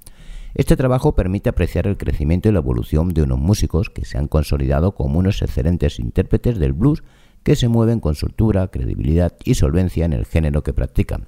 Este 0.53 0.77
trabajo 0.77 1.13
permite 1.13 1.49
apreciar 1.49 1.87
el 1.87 1.97
crecimiento 1.97 2.47
y 2.47 2.53
la 2.53 2.59
evolución 2.59 3.09
de 3.09 3.23
unos 3.23 3.39
músicos 3.39 3.89
que 3.89 4.05
se 4.05 4.17
han 4.17 4.29
consolidado 4.29 4.95
como 4.95 5.19
unos 5.19 5.41
excelentes 5.41 5.99
intérpretes 5.99 6.57
del 6.57 6.71
blues 6.71 7.03
que 7.43 7.57
se 7.57 7.67
mueven 7.67 7.99
con 7.99 8.15
soltura, 8.15 8.69
credibilidad 8.69 9.33
y 9.43 9.55
solvencia 9.55 10.05
en 10.05 10.13
el 10.13 10.25
género 10.25 10.63
que 10.63 10.71
practican, 10.71 11.27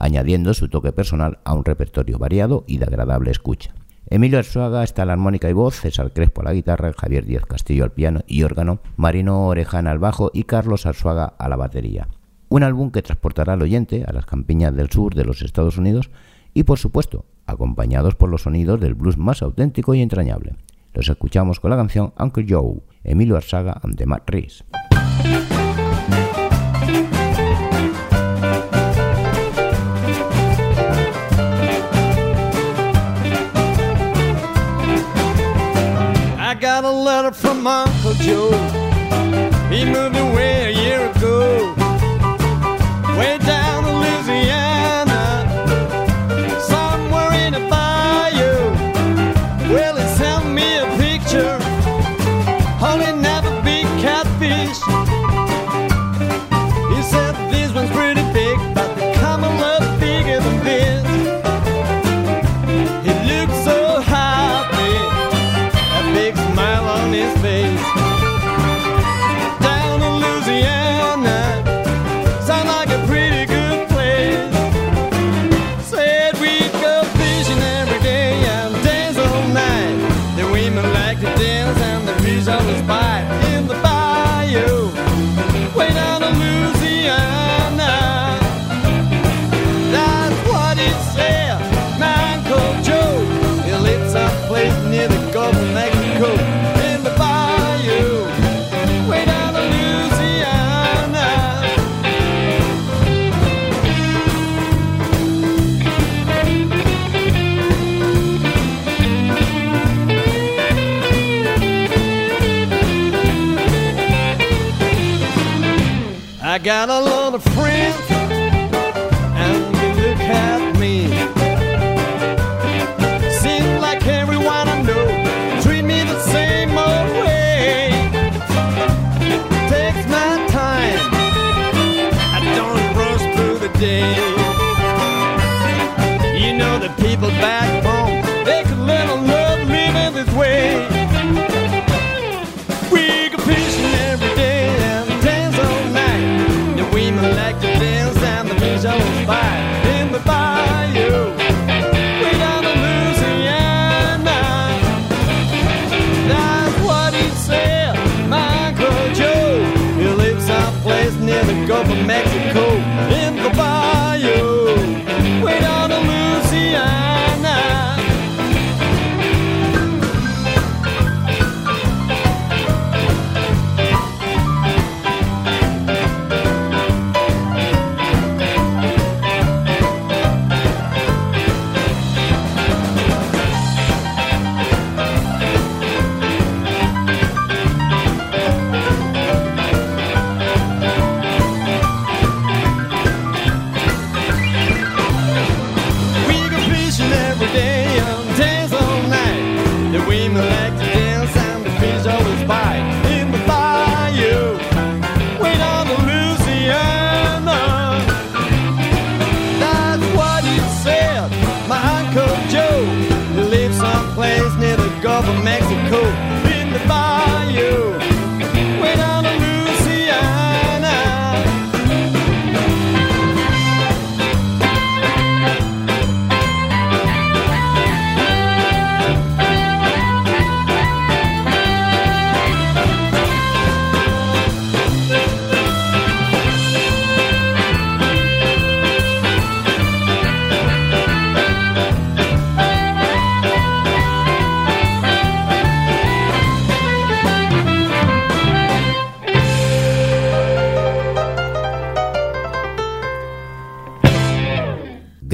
añadiendo 0.00 0.52
su 0.52 0.68
toque 0.68 0.90
personal 0.90 1.38
a 1.44 1.54
un 1.54 1.64
repertorio 1.64 2.18
variado 2.18 2.64
y 2.66 2.78
de 2.78 2.86
agradable 2.86 3.30
escucha. 3.30 3.72
Emilio 4.06 4.38
Arzuaga 4.38 4.84
está 4.84 5.02
a 5.02 5.06
la 5.06 5.14
armónica 5.14 5.48
y 5.48 5.54
voz, 5.54 5.80
César 5.80 6.12
Crespo 6.12 6.42
a 6.42 6.44
la 6.44 6.52
guitarra, 6.52 6.92
Javier 6.92 7.24
Díaz 7.24 7.46
Castillo 7.46 7.84
al 7.84 7.92
piano 7.92 8.20
y 8.26 8.42
órgano, 8.42 8.80
Marino 8.96 9.46
Orejana 9.46 9.90
al 9.90 9.98
bajo 9.98 10.30
y 10.34 10.44
Carlos 10.44 10.84
Arzuaga 10.84 11.24
a 11.38 11.48
la 11.48 11.56
batería. 11.56 12.08
Un 12.50 12.62
álbum 12.62 12.90
que 12.90 13.02
transportará 13.02 13.54
al 13.54 13.62
oyente 13.62 14.04
a 14.06 14.12
las 14.12 14.26
campiñas 14.26 14.76
del 14.76 14.90
sur 14.90 15.14
de 15.14 15.24
los 15.24 15.40
Estados 15.42 15.78
Unidos 15.78 16.10
y, 16.52 16.64
por 16.64 16.78
supuesto, 16.78 17.24
acompañados 17.46 18.14
por 18.14 18.28
los 18.28 18.42
sonidos 18.42 18.80
del 18.80 18.94
blues 18.94 19.16
más 19.16 19.42
auténtico 19.42 19.94
y 19.94 20.02
entrañable. 20.02 20.56
Los 20.92 21.08
escuchamos 21.08 21.58
con 21.58 21.70
la 21.70 21.76
canción 21.76 22.12
Uncle 22.18 22.46
Joe, 22.48 22.82
Emilio 23.02 23.36
Arzaga 23.36 23.80
and 23.82 23.96
the 23.96 24.06
Matt 24.06 24.28
Reese. 24.28 24.64
From 37.64 37.88
Uncle 37.88 38.12
Joe. 38.14 38.50
He 39.70 39.86
moved 39.86 40.16
away 40.16 40.66
a 40.66 40.82
year 40.82 41.10
ago. 41.10 41.74
Way 43.18 43.38
down 43.38 43.63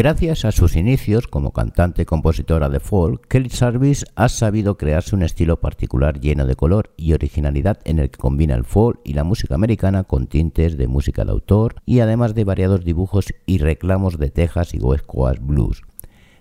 Gracias 0.02 0.46
a 0.46 0.50
sus 0.50 0.76
inicios 0.76 1.26
como 1.26 1.52
cantante 1.52 2.00
y 2.00 2.04
compositora 2.06 2.70
de 2.70 2.80
folk, 2.80 3.28
Kelly 3.28 3.50
Sarvis 3.50 4.06
ha 4.14 4.30
sabido 4.30 4.78
crearse 4.78 5.14
un 5.14 5.22
estilo 5.22 5.60
particular 5.60 6.20
lleno 6.20 6.46
de 6.46 6.56
color 6.56 6.94
y 6.96 7.12
originalidad 7.12 7.80
en 7.84 7.98
el 7.98 8.08
que 8.08 8.18
combina 8.18 8.54
el 8.54 8.64
folk 8.64 8.98
y 9.04 9.12
la 9.12 9.24
música 9.24 9.56
americana 9.56 10.04
con 10.04 10.26
tintes 10.26 10.78
de 10.78 10.88
música 10.88 11.26
de 11.26 11.32
autor 11.32 11.74
y 11.84 12.00
además 12.00 12.34
de 12.34 12.44
variados 12.44 12.82
dibujos 12.82 13.26
y 13.44 13.58
reclamos 13.58 14.16
de 14.16 14.30
Texas 14.30 14.72
y 14.72 14.78
West 14.78 15.04
Coast 15.04 15.42
Blues. 15.42 15.82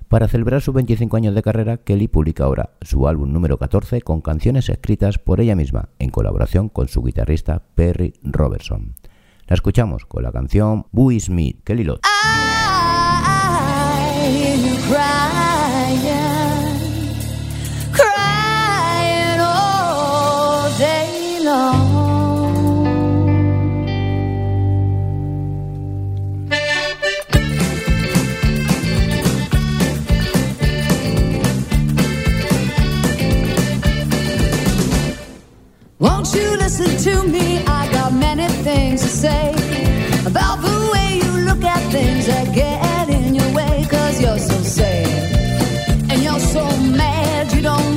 Para 0.08 0.30
celebrar 0.30 0.62
sus 0.62 0.74
25 0.74 1.18
años 1.18 1.36
de 1.36 1.44
carrera, 1.44 1.76
Kelly 1.76 2.08
publica 2.08 2.46
ahora 2.46 2.78
su 2.82 3.10
álbum 3.10 3.34
número 3.34 3.58
14 3.58 4.04
con 4.04 4.22
canciones 4.22 4.70
escritas 4.70 5.20
por 5.20 5.42
ella 5.42 5.58
misma 5.58 5.90
en 6.00 6.12
colaboración 6.12 6.70
con 6.70 6.88
su 6.88 7.04
guitarrista 7.04 7.62
Perry 7.76 8.14
Robertson. 8.24 8.96
La 9.48 9.56
escuchamos 9.56 10.06
con 10.06 10.24
la 10.24 10.32
canción 10.32 10.86
Boo 10.94 11.12
Me, 11.30 11.56
Kelly 11.66 11.84
Lott. 11.84 12.00
To 37.04 37.24
me? 37.24 37.64
I 37.66 37.90
got 37.94 38.14
many 38.14 38.48
things 38.64 39.02
to 39.02 39.08
say 39.08 39.52
about 40.26 40.58
the 40.62 40.90
way 40.92 41.22
you 41.24 41.46
look 41.46 41.64
at 41.64 41.82
things 41.92 42.26
that 42.28 42.54
get 42.54 43.10
in 43.10 43.36
your 43.36 43.52
way. 43.54 43.86
Cause 43.90 44.22
you're 44.22 44.38
so 44.38 44.58
sad 44.62 46.12
and 46.12 46.22
you're 46.22 46.40
so 46.40 46.66
mad 46.92 47.54
you 47.54 47.62
don't 47.62 47.89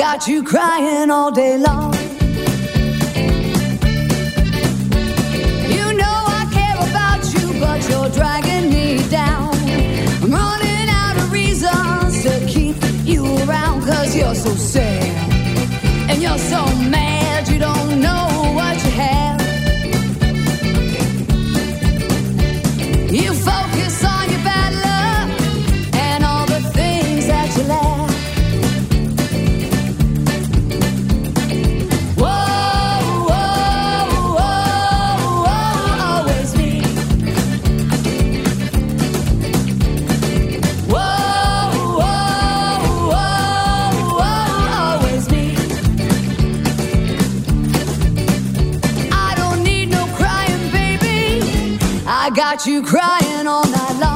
got 0.00 0.26
you 0.26 0.42
crying 0.42 1.10
all 1.10 1.30
day 1.30 1.58
long. 1.58 1.92
You 5.76 5.86
know 6.00 6.18
I 6.38 6.48
care 6.50 6.78
about 6.88 7.22
you, 7.34 7.60
but 7.60 7.86
you're 7.86 8.08
dragging 8.08 8.70
me 8.70 9.06
down. 9.10 9.52
I'm 10.22 10.32
running 10.32 10.88
out 10.88 11.16
of 11.18 11.30
reasons 11.30 12.22
to 12.22 12.32
keep 12.46 12.76
you 13.04 13.26
around, 13.44 13.82
cause 13.82 14.16
you're 14.16 14.34
so 14.34 14.54
sad. 14.54 15.04
And 16.08 16.22
you're 16.22 16.38
so 16.38 16.64
mad, 16.96 17.46
you 17.48 17.58
don't 17.58 18.00
know 18.00 18.29
got 52.40 52.64
you 52.64 52.82
crying 52.82 53.46
all 53.46 53.62
night 53.70 54.00
long. 54.00 54.09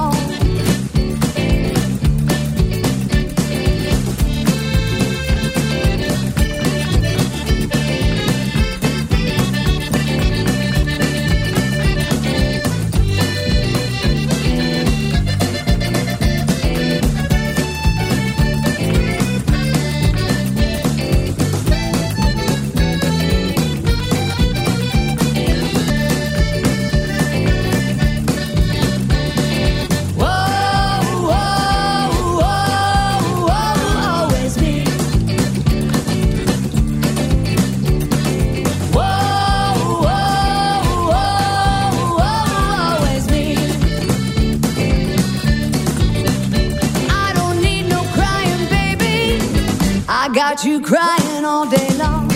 Got 50.49 50.63
you 50.63 50.79
crying 50.79 51.45
all 51.47 51.67
day 51.67 51.89
long. 51.97 52.29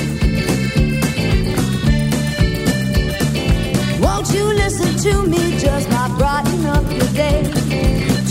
Won't 4.00 4.28
you 4.32 4.44
listen 4.62 4.92
to 5.06 5.26
me? 5.32 5.42
Just 5.58 5.90
might 5.90 6.14
brighten 6.16 6.64
up 6.76 6.86
your 6.90 7.10
day. 7.24 7.42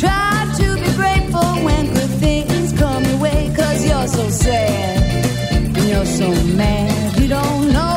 Try 0.04 0.34
to 0.60 0.68
be 0.84 0.90
grateful 1.02 1.50
when 1.66 1.94
good 1.94 2.14
things 2.26 2.74
come 2.74 3.04
your 3.04 3.20
way. 3.20 3.54
Cause 3.56 3.86
you're 3.88 4.08
so 4.08 4.28
sad 4.30 5.76
and 5.78 5.90
you're 5.90 6.12
so 6.22 6.30
mad. 6.62 7.20
You 7.20 7.28
don't 7.28 7.72
know 7.72 7.97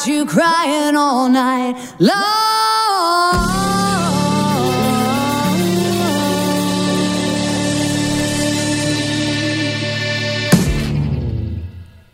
you 0.00 0.24
crying 0.24 0.96
all 0.96 1.28
night. 1.28 1.76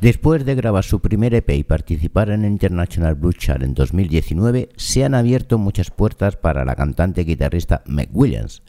Después 0.00 0.44
de 0.44 0.54
grabar 0.54 0.84
su 0.84 1.00
primer 1.00 1.34
EP 1.34 1.50
y 1.50 1.64
participar 1.64 2.30
en 2.30 2.44
International 2.44 3.14
Blues 3.14 3.36
Chart 3.36 3.62
en 3.62 3.74
2019, 3.74 4.70
se 4.76 5.04
han 5.04 5.14
abierto 5.14 5.58
muchas 5.58 5.90
puertas 5.90 6.36
para 6.36 6.64
la 6.64 6.74
cantante 6.74 7.20
y 7.22 7.24
guitarrista 7.24 7.82
Meg 7.86 8.10
Williams. 8.12 8.62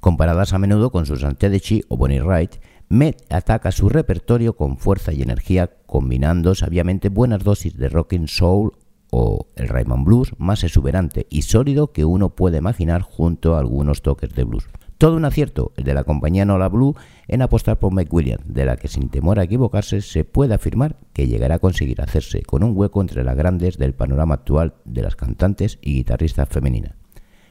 Comparadas 0.00 0.52
a 0.52 0.58
menudo 0.58 0.90
con 0.90 1.06
sus 1.06 1.24
Chi 1.60 1.82
o 1.88 1.96
Bonnie 1.96 2.20
Wright, 2.20 2.56
Meg 2.94 3.16
ataca 3.28 3.72
su 3.72 3.88
repertorio 3.88 4.54
con 4.54 4.76
fuerza 4.76 5.12
y 5.12 5.20
energía, 5.20 5.68
combinando 5.84 6.54
sabiamente 6.54 7.08
buenas 7.08 7.42
dosis 7.42 7.76
de 7.76 7.88
rock 7.88 8.12
and 8.12 8.28
soul 8.28 8.70
o 9.10 9.48
el 9.56 9.68
Rhythm 9.68 10.04
Blues 10.04 10.32
más 10.38 10.62
exuberante 10.62 11.26
y 11.28 11.42
sólido 11.42 11.90
que 11.90 12.04
uno 12.04 12.36
puede 12.36 12.58
imaginar 12.58 13.02
junto 13.02 13.56
a 13.56 13.58
algunos 13.58 14.00
toques 14.02 14.32
de 14.36 14.44
blues. 14.44 14.68
Todo 14.96 15.16
un 15.16 15.24
acierto 15.24 15.72
el 15.76 15.82
de 15.82 15.92
la 15.92 16.04
compañía 16.04 16.44
Nola 16.44 16.68
Blue 16.68 16.94
en 17.26 17.42
apostar 17.42 17.80
por 17.80 17.92
Meg 17.92 18.14
Williams, 18.14 18.44
de 18.46 18.64
la 18.64 18.76
que 18.76 18.86
sin 18.86 19.08
temor 19.08 19.40
a 19.40 19.42
equivocarse 19.42 20.00
se 20.00 20.22
puede 20.22 20.54
afirmar 20.54 20.96
que 21.12 21.26
llegará 21.26 21.56
a 21.56 21.58
conseguir 21.58 22.00
hacerse 22.00 22.42
con 22.42 22.62
un 22.62 22.76
hueco 22.76 23.00
entre 23.00 23.24
las 23.24 23.36
grandes 23.36 23.76
del 23.76 23.94
panorama 23.94 24.34
actual 24.34 24.74
de 24.84 25.02
las 25.02 25.16
cantantes 25.16 25.80
y 25.82 25.94
guitarristas 25.94 26.48
femeninas. 26.48 26.92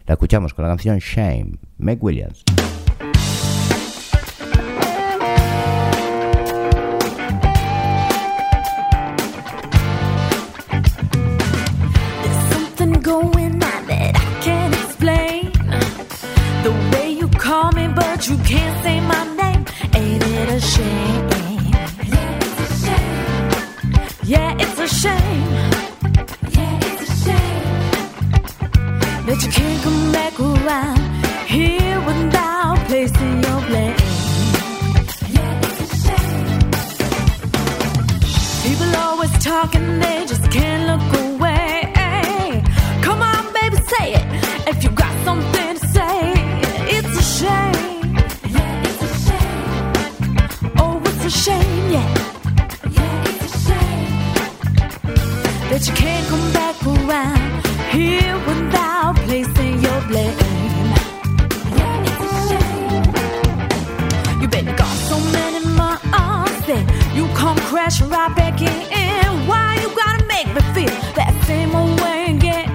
La 0.05 0.13
escuchamos 0.13 0.53
con 0.53 0.63
la 0.63 0.69
canción 0.69 0.99
Shame, 0.99 1.59
Williams. 1.99 2.45
Can't 18.53 18.77
say 18.83 18.97
my 19.13 19.23
name. 19.41 19.63
Ain't 19.99 20.23
it 20.39 20.49
a 20.57 20.59
shame? 20.73 21.23
Yeah, 24.31 24.63
it's 24.63 24.79
a 24.85 24.87
shame. 25.01 25.49
Yeah, 26.55 26.87
it's 26.87 27.01
a 27.07 27.09
shame. 27.23 27.63
That 29.27 29.37
you 29.43 29.49
can't 29.57 29.79
come 29.85 30.01
back 30.17 30.35
around 30.49 31.01
here 31.55 31.97
without 32.09 32.77
placing 32.89 33.35
your 33.45 33.59
blame. 33.69 33.97
Yeah, 35.35 35.65
it's 35.65 35.79
a 35.85 35.89
shame. 36.05 36.47
People 38.65 38.91
always 39.05 39.33
talking, 39.51 39.87
they 40.03 40.19
just 40.31 40.45
can't 40.51 40.83
look 40.91 41.07
away. 41.25 41.71
Come 43.05 43.21
on, 43.31 43.43
baby, 43.57 43.77
say 43.93 44.07
it. 44.19 44.25
If 44.71 44.77
you 44.83 44.89
got 45.03 45.13
something 45.27 45.69
to 45.77 45.87
say, 45.95 46.17
it's 46.95 47.13
a 47.23 47.25
shame. 47.39 47.72
Shame, 51.33 51.91
yeah. 51.91 52.07
Yeah, 52.91 53.23
it's 53.25 53.43
a 53.43 53.59
shame. 53.65 54.13
That 55.69 55.81
you 55.87 55.93
can't 55.93 56.27
come 56.27 56.53
back 56.53 56.75
around 56.85 57.65
here 57.91 58.35
without 58.47 59.15
placing 59.25 59.81
your 59.81 60.01
blame. 60.09 60.37
Yeah, 61.77 62.07
it's 62.09 62.21
a 62.21 62.31
shame. 62.49 63.05
You 64.41 64.47
been 64.47 64.69
gone 64.75 64.99
so 65.09 65.17
many 65.31 65.65
months 65.65 66.65
that 66.67 66.83
you 67.15 67.27
come 67.33 67.57
crashing 67.69 68.09
right 68.09 68.33
back 68.35 68.61
in. 68.61 69.47
Why 69.47 69.77
you 69.81 69.89
gotta 69.95 70.23
make 70.27 70.47
me 70.55 70.61
feel 70.75 70.93
that 71.15 71.33
same 71.47 71.75
old 71.75 71.99
way 71.99 72.35
again? 72.35 72.69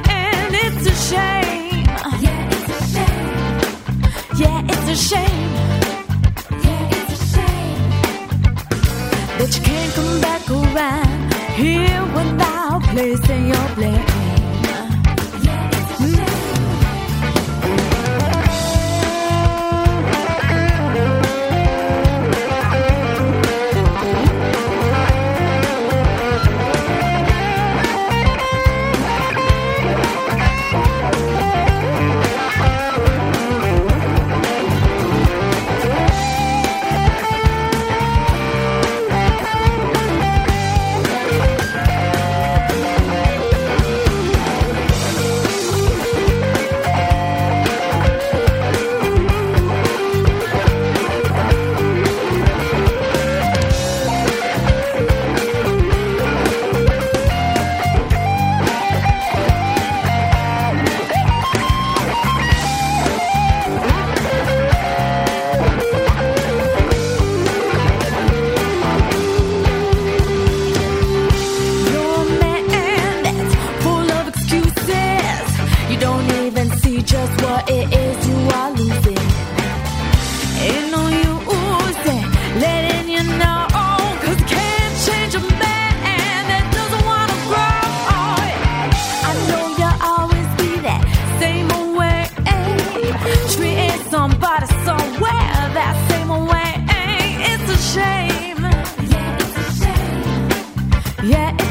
It's 0.50 0.86
a 0.86 0.94
shame. 1.08 1.86
Yeah, 2.24 2.54
it's 2.54 2.70
a 2.74 2.80
shame. 2.92 3.28
Yeah, 4.40 4.72
it's 4.72 4.88
a 4.88 4.96
shame. 4.96 5.57
That 9.48 9.56
you 9.56 9.64
can't 9.64 9.94
come 9.94 10.20
back 10.20 10.50
around 10.50 11.32
here 11.54 12.02
without 12.14 12.82
placing 12.82 13.48
your 13.48 13.68
blame. 13.74 14.17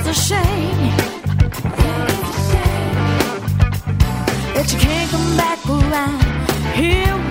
A 0.08 0.14
shame. 0.14 0.95
That 4.53 4.72
you 4.72 4.80
can't 4.80 5.12
come 5.12 5.38
back 5.38 5.60
around 5.68 6.22
here 6.76 7.26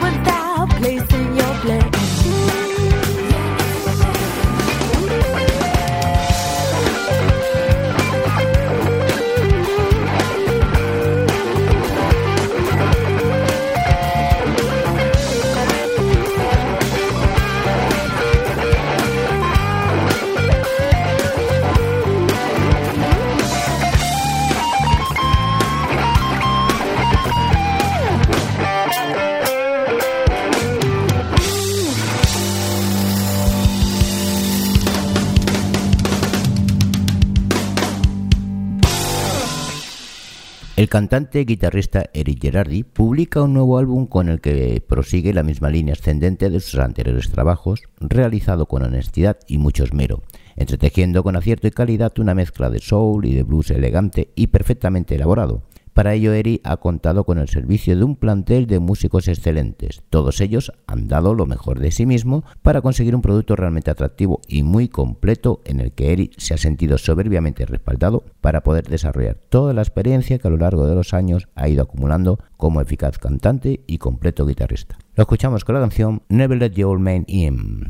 El 40.87 40.91
cantante 40.91 41.41
y 41.41 41.45
guitarrista 41.45 42.11
Eric 42.15 42.43
Gerardi 42.43 42.85
publica 42.85 43.43
un 43.43 43.55
nuevo 43.55 43.77
álbum 43.77 44.07
con 44.07 44.29
el 44.29 44.41
que 44.41 44.81
prosigue 44.81 45.35
la 45.35 45.43
misma 45.43 45.69
línea 45.69 45.95
ascendente 45.95 46.49
de 46.49 46.61
sus 46.61 46.79
anteriores 46.79 47.29
trabajos, 47.29 47.83
realizado 47.99 48.67
con 48.67 48.85
honestidad 48.85 49.37
y 49.49 49.59
mucho 49.59 49.83
esmero, 49.83 50.23
entretejiendo 50.55 51.25
con 51.25 51.35
acierto 51.35 51.67
y 51.67 51.73
calidad 51.73 52.17
una 52.21 52.37
mezcla 52.37 52.71
de 52.71 52.79
soul 52.79 53.25
y 53.25 53.35
de 53.35 53.43
blues 53.43 53.73
elegante 53.73 54.31
y 54.37 54.47
perfectamente 54.47 55.17
elaborado. 55.17 55.65
Para 55.97 56.13
ello, 56.13 56.35
Eri 56.35 56.61
ha 56.63 56.77
contado 56.77 57.25
con 57.25 57.39
el 57.39 57.49
servicio 57.49 57.97
de 57.97 58.05
un 58.05 58.17
plantel 58.17 58.67
de 58.67 58.81
músicos 58.81 59.29
excelentes. 59.29 60.03
Todos 60.11 60.43
ellos 60.43 60.71
han 60.87 61.09
dado 61.09 61.33
lo 61.33 61.47
mejor 61.47 61.81
de 61.81 61.91
sí 61.91 62.05
mismo 62.05 62.45
para 62.61 62.83
conseguir 62.83 63.15
un 63.15 63.23
producto 63.23 63.57
realmente 63.57 63.91
atractivo 63.91 64.43
y 64.47 64.63
muy 64.63 64.89
completo 64.89 65.63
en 65.65 65.81
el 65.81 65.93
que 65.93 66.13
Eri 66.13 66.33
se 66.37 66.53
ha 66.53 66.59
sentido 66.59 66.99
soberbiamente 66.99 67.65
respaldado 67.65 68.25
para 68.43 68.63
poder 68.63 68.87
desarrollar 68.89 69.39
toda 69.49 69.73
la 69.73 69.81
experiencia 69.81 70.39
que 70.39 70.47
a 70.47 70.51
lo 70.51 70.59
largo 70.59 70.87
de 70.87 70.95
los 70.95 71.15
años 71.15 71.49
ha 71.55 71.67
ido 71.67 71.85
acumulando 71.85 72.41
como 72.59 72.83
eficaz 72.83 73.19
cantante 73.19 73.81
y 73.87 73.97
completo 73.97 74.45
guitarrista. 74.45 74.99
Lo 75.15 75.23
escuchamos 75.23 75.65
con 75.65 75.77
la 75.77 75.81
canción 75.81 76.21
Never 76.29 76.59
Let 76.59 76.73
Your 76.73 76.91
Old 76.91 77.01
Man 77.01 77.25
In. 77.27 77.87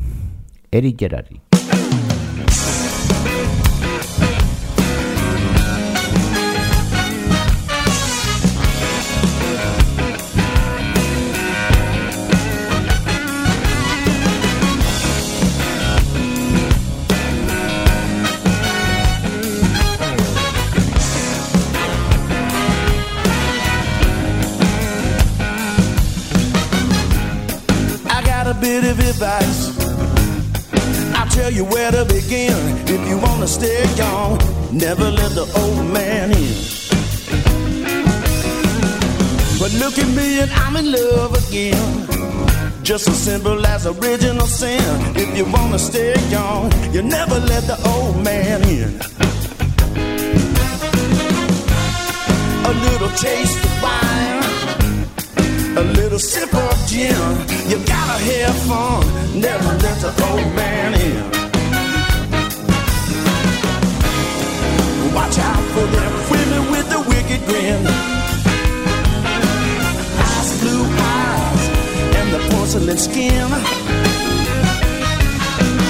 Eric 0.71 0.97
Gerardi. 0.97 1.41
Of 28.99 29.09
advice. 29.09 29.77
I'll 31.15 31.29
tell 31.29 31.51
you 31.51 31.65
where 31.65 31.91
to 31.91 32.05
begin. 32.05 32.57
If 32.87 33.07
you 33.09 33.17
wanna 33.17 33.47
stay 33.47 33.83
young, 33.95 34.37
never 34.71 35.09
let 35.09 35.31
the 35.31 35.45
old 35.61 35.85
man 35.93 36.31
in. 36.31 36.55
But 39.59 39.73
look 39.81 39.97
at 39.97 40.09
me 40.15 40.41
and 40.41 40.51
I'm 40.51 40.75
in 40.77 40.91
love 40.91 41.33
again. 41.47 42.07
Just 42.83 43.07
as 43.07 43.17
simple 43.17 43.65
as 43.65 43.85
original 43.85 44.47
sin. 44.47 44.81
If 45.15 45.37
you 45.37 45.45
wanna 45.45 45.79
stay 45.79 46.15
young, 46.29 46.71
you 46.93 47.01
never 47.01 47.39
let 47.39 47.63
the 47.71 47.77
old 47.93 48.23
man 48.23 48.61
in. 48.63 48.91
A 52.65 52.73
little 52.85 53.09
taste 53.17 53.63
of 53.65 53.83
wine 53.83 54.27
a 55.77 55.83
little 55.93 56.17
sip 56.17 56.51
of 56.55 56.87
gin. 56.87 57.56
Have 58.27 58.59
fun, 58.67 59.03
never 59.39 59.71
let 59.83 59.97
the 60.01 60.11
old 60.27 60.53
man 60.53 60.93
in. 60.99 61.23
Watch 65.15 65.39
out 65.39 65.63
for 65.73 65.85
them 65.95 66.11
women 66.29 66.71
with 66.71 66.89
the 66.89 66.99
wicked 67.07 67.41
grin. 67.47 67.79
Ice 70.19 70.59
blue 70.59 70.83
eyes 70.83 71.63
and 72.19 72.27
the 72.33 72.39
porcelain 72.51 72.97
skin. 72.97 73.47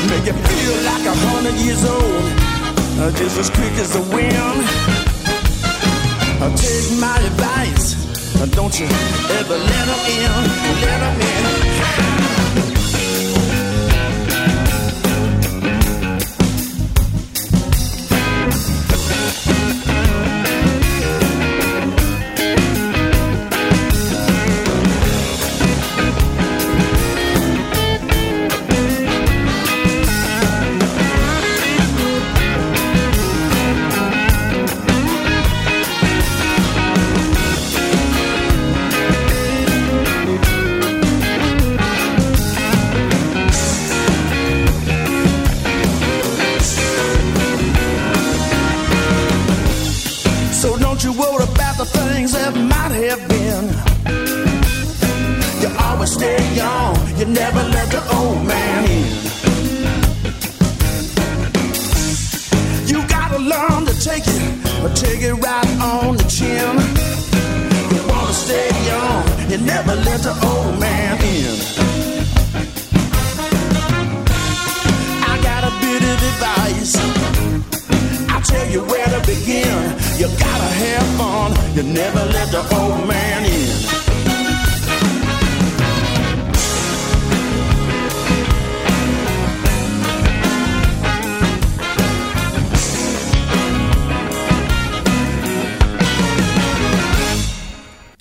Make 0.10 0.26
you 0.30 0.38
feel 0.48 0.76
like 0.86 1.06
a 1.10 1.16
hundred 1.26 1.56
years 1.56 1.84
old, 1.86 2.24
uh, 3.02 3.12
just 3.18 3.40
as 3.40 3.50
quick 3.50 3.74
as 3.82 3.94
the 3.94 4.02
wind. 4.14 4.62
Uh, 6.40 6.56
take 6.56 7.00
my 7.02 7.18
advice. 7.18 7.96
Uh, 8.40 8.46
Don't 8.54 8.80
you 8.80 8.86
ever 8.86 9.58
let 9.58 9.86
them 9.90 10.02
in, 10.16 10.32
let 10.86 11.00
them 11.00 11.22
in. 11.22 12.07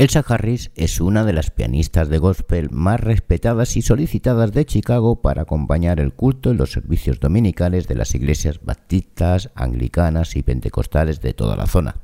Elsa 0.06 0.24
Harris 0.28 0.70
es 0.76 1.00
una 1.00 1.24
de 1.24 1.32
las 1.32 1.50
pianistas 1.50 2.08
de 2.08 2.18
gospel 2.18 2.70
más 2.70 3.00
respetadas 3.00 3.76
y 3.76 3.82
solicitadas 3.82 4.52
de 4.52 4.64
Chicago 4.64 5.20
para 5.20 5.42
acompañar 5.42 5.98
el 5.98 6.12
culto 6.12 6.52
en 6.52 6.58
los 6.58 6.70
servicios 6.70 7.18
dominicales 7.18 7.88
de 7.88 7.96
las 7.96 8.14
iglesias 8.14 8.60
baptistas, 8.62 9.50
anglicanas 9.56 10.36
y 10.36 10.44
pentecostales 10.44 11.20
de 11.20 11.34
toda 11.34 11.56
la 11.56 11.66
zona. 11.66 11.96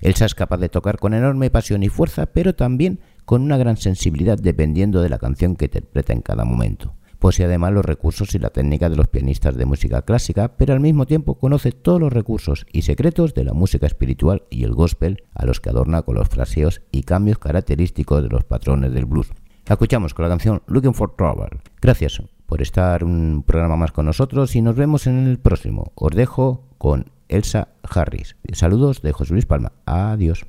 Elsa 0.00 0.24
es 0.24 0.34
capaz 0.34 0.56
de 0.56 0.68
tocar 0.68 0.98
con 0.98 1.14
enorme 1.14 1.48
pasión 1.48 1.84
y 1.84 1.88
fuerza, 1.88 2.26
pero 2.26 2.56
también 2.56 2.98
con 3.24 3.42
una 3.42 3.56
gran 3.56 3.76
sensibilidad 3.76 4.36
dependiendo 4.36 5.00
de 5.00 5.08
la 5.08 5.18
canción 5.18 5.54
que 5.54 5.66
interpreta 5.66 6.12
en 6.12 6.22
cada 6.22 6.44
momento. 6.44 6.97
Posee 7.18 7.46
además 7.46 7.72
los 7.72 7.84
recursos 7.84 8.34
y 8.34 8.38
la 8.38 8.50
técnica 8.50 8.88
de 8.88 8.96
los 8.96 9.08
pianistas 9.08 9.56
de 9.56 9.66
música 9.66 10.02
clásica, 10.02 10.56
pero 10.56 10.72
al 10.72 10.80
mismo 10.80 11.06
tiempo 11.06 11.34
conoce 11.34 11.72
todos 11.72 12.00
los 12.00 12.12
recursos 12.12 12.66
y 12.72 12.82
secretos 12.82 13.34
de 13.34 13.44
la 13.44 13.54
música 13.54 13.86
espiritual 13.86 14.44
y 14.50 14.64
el 14.64 14.74
gospel, 14.74 15.24
a 15.34 15.44
los 15.44 15.60
que 15.60 15.70
adorna 15.70 16.02
con 16.02 16.14
los 16.14 16.28
fraseos 16.28 16.82
y 16.92 17.02
cambios 17.02 17.38
característicos 17.38 18.22
de 18.22 18.28
los 18.28 18.44
patrones 18.44 18.92
del 18.92 19.06
blues. 19.06 19.32
Escuchamos 19.68 20.14
con 20.14 20.22
la 20.24 20.30
canción 20.30 20.62
Looking 20.66 20.94
for 20.94 21.14
Trouble. 21.14 21.60
Gracias 21.82 22.22
por 22.46 22.62
estar 22.62 23.04
un 23.04 23.42
programa 23.46 23.76
más 23.76 23.92
con 23.92 24.06
nosotros 24.06 24.56
y 24.56 24.62
nos 24.62 24.76
vemos 24.76 25.06
en 25.06 25.26
el 25.26 25.38
próximo. 25.38 25.92
Os 25.94 26.12
dejo 26.12 26.64
con 26.78 27.10
Elsa 27.28 27.68
Harris. 27.82 28.36
Saludos 28.52 29.02
de 29.02 29.12
José 29.12 29.34
Luis 29.34 29.46
Palma. 29.46 29.72
Adiós. 29.84 30.46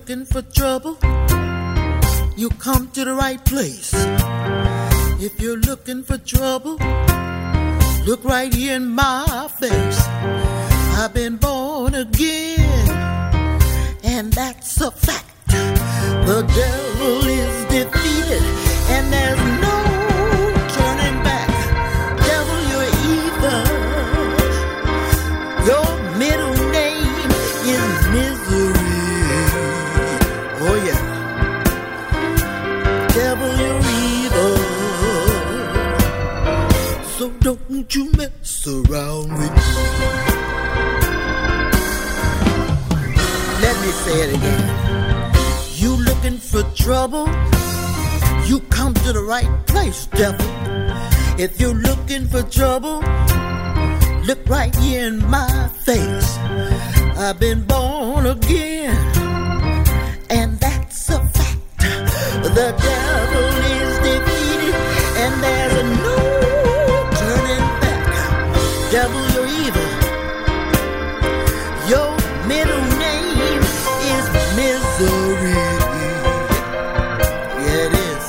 Looking 0.00 0.24
for 0.24 0.40
trouble, 0.40 0.96
you 2.34 2.48
come 2.58 2.90
to 2.90 3.04
the 3.04 3.12
right 3.12 3.44
place. 3.44 3.92
If 5.20 5.38
you're 5.38 5.58
looking 5.58 6.02
for 6.02 6.16
trouble, 6.16 6.78
look 8.06 8.24
right 8.24 8.52
here 8.52 8.76
in 8.76 8.88
my 8.88 9.46
face. 9.58 10.00
I've 10.96 11.12
been 11.12 11.36
born 11.36 11.94
again, 11.94 13.60
and 14.02 14.32
that's 14.32 14.80
a 14.80 14.90
fact. 14.90 15.28
The 15.48 16.40
devil 16.60 17.26
is 17.26 17.64
defeated, 17.66 18.42
and 18.94 19.12
there's 19.12 19.49
don't 37.90 38.04
you 38.06 38.12
mess 38.12 38.66
around 38.68 39.32
with 39.32 39.50
me. 39.50 39.62
Let 43.60 43.76
me 43.82 43.90
say 44.02 44.16
it 44.22 44.36
again. 44.36 45.34
You 45.74 45.96
looking 45.96 46.38
for 46.38 46.62
trouble? 46.74 47.26
You 48.46 48.60
come 48.70 48.94
to 48.94 49.12
the 49.12 49.24
right 49.26 49.50
place, 49.66 50.06
devil. 50.06 50.46
If 51.38 51.60
you're 51.60 51.74
looking 51.74 52.28
for 52.28 52.42
trouble, 52.42 53.00
look 54.24 54.48
right 54.48 54.74
here 54.76 55.08
in 55.08 55.28
my 55.28 55.68
face. 55.84 56.36
I've 57.16 57.40
been 57.40 57.64
born 57.64 58.26
again, 58.26 58.96
and 60.30 60.58
that's 60.60 61.08
a 61.08 61.18
fact. 61.18 61.78
The 61.78 62.74
devil 62.78 63.46
is 63.76 63.98
defeated, 63.98 64.74
and 65.16 65.42
there's 65.42 65.72
a 65.72 66.04
back. 66.04 66.29
Devil, 68.90 69.20
you're 69.34 69.46
evil. 69.46 69.88
Your 71.88 72.10
middle 72.48 72.82
name 72.98 73.62
is 74.02 74.24
misery. 74.56 75.62
Yeah, 77.54 77.86
it 77.86 77.92
is. 78.08 78.26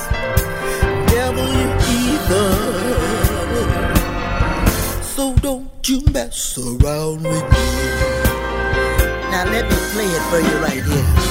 Devil, 1.11 1.47
you're 1.57 1.77
evil. 1.97 2.53
So 5.01 5.33
don't 5.37 5.89
you 5.89 5.99
mess 6.11 6.57
around 6.59 7.23
with 7.23 7.47
me. 7.53 7.67
Now 9.31 9.45
let 9.49 9.65
me 9.67 9.77
play 9.93 10.05
it 10.05 10.23
for 10.29 10.39
you 10.41 10.57
right 10.61 10.83
here. 10.83 11.30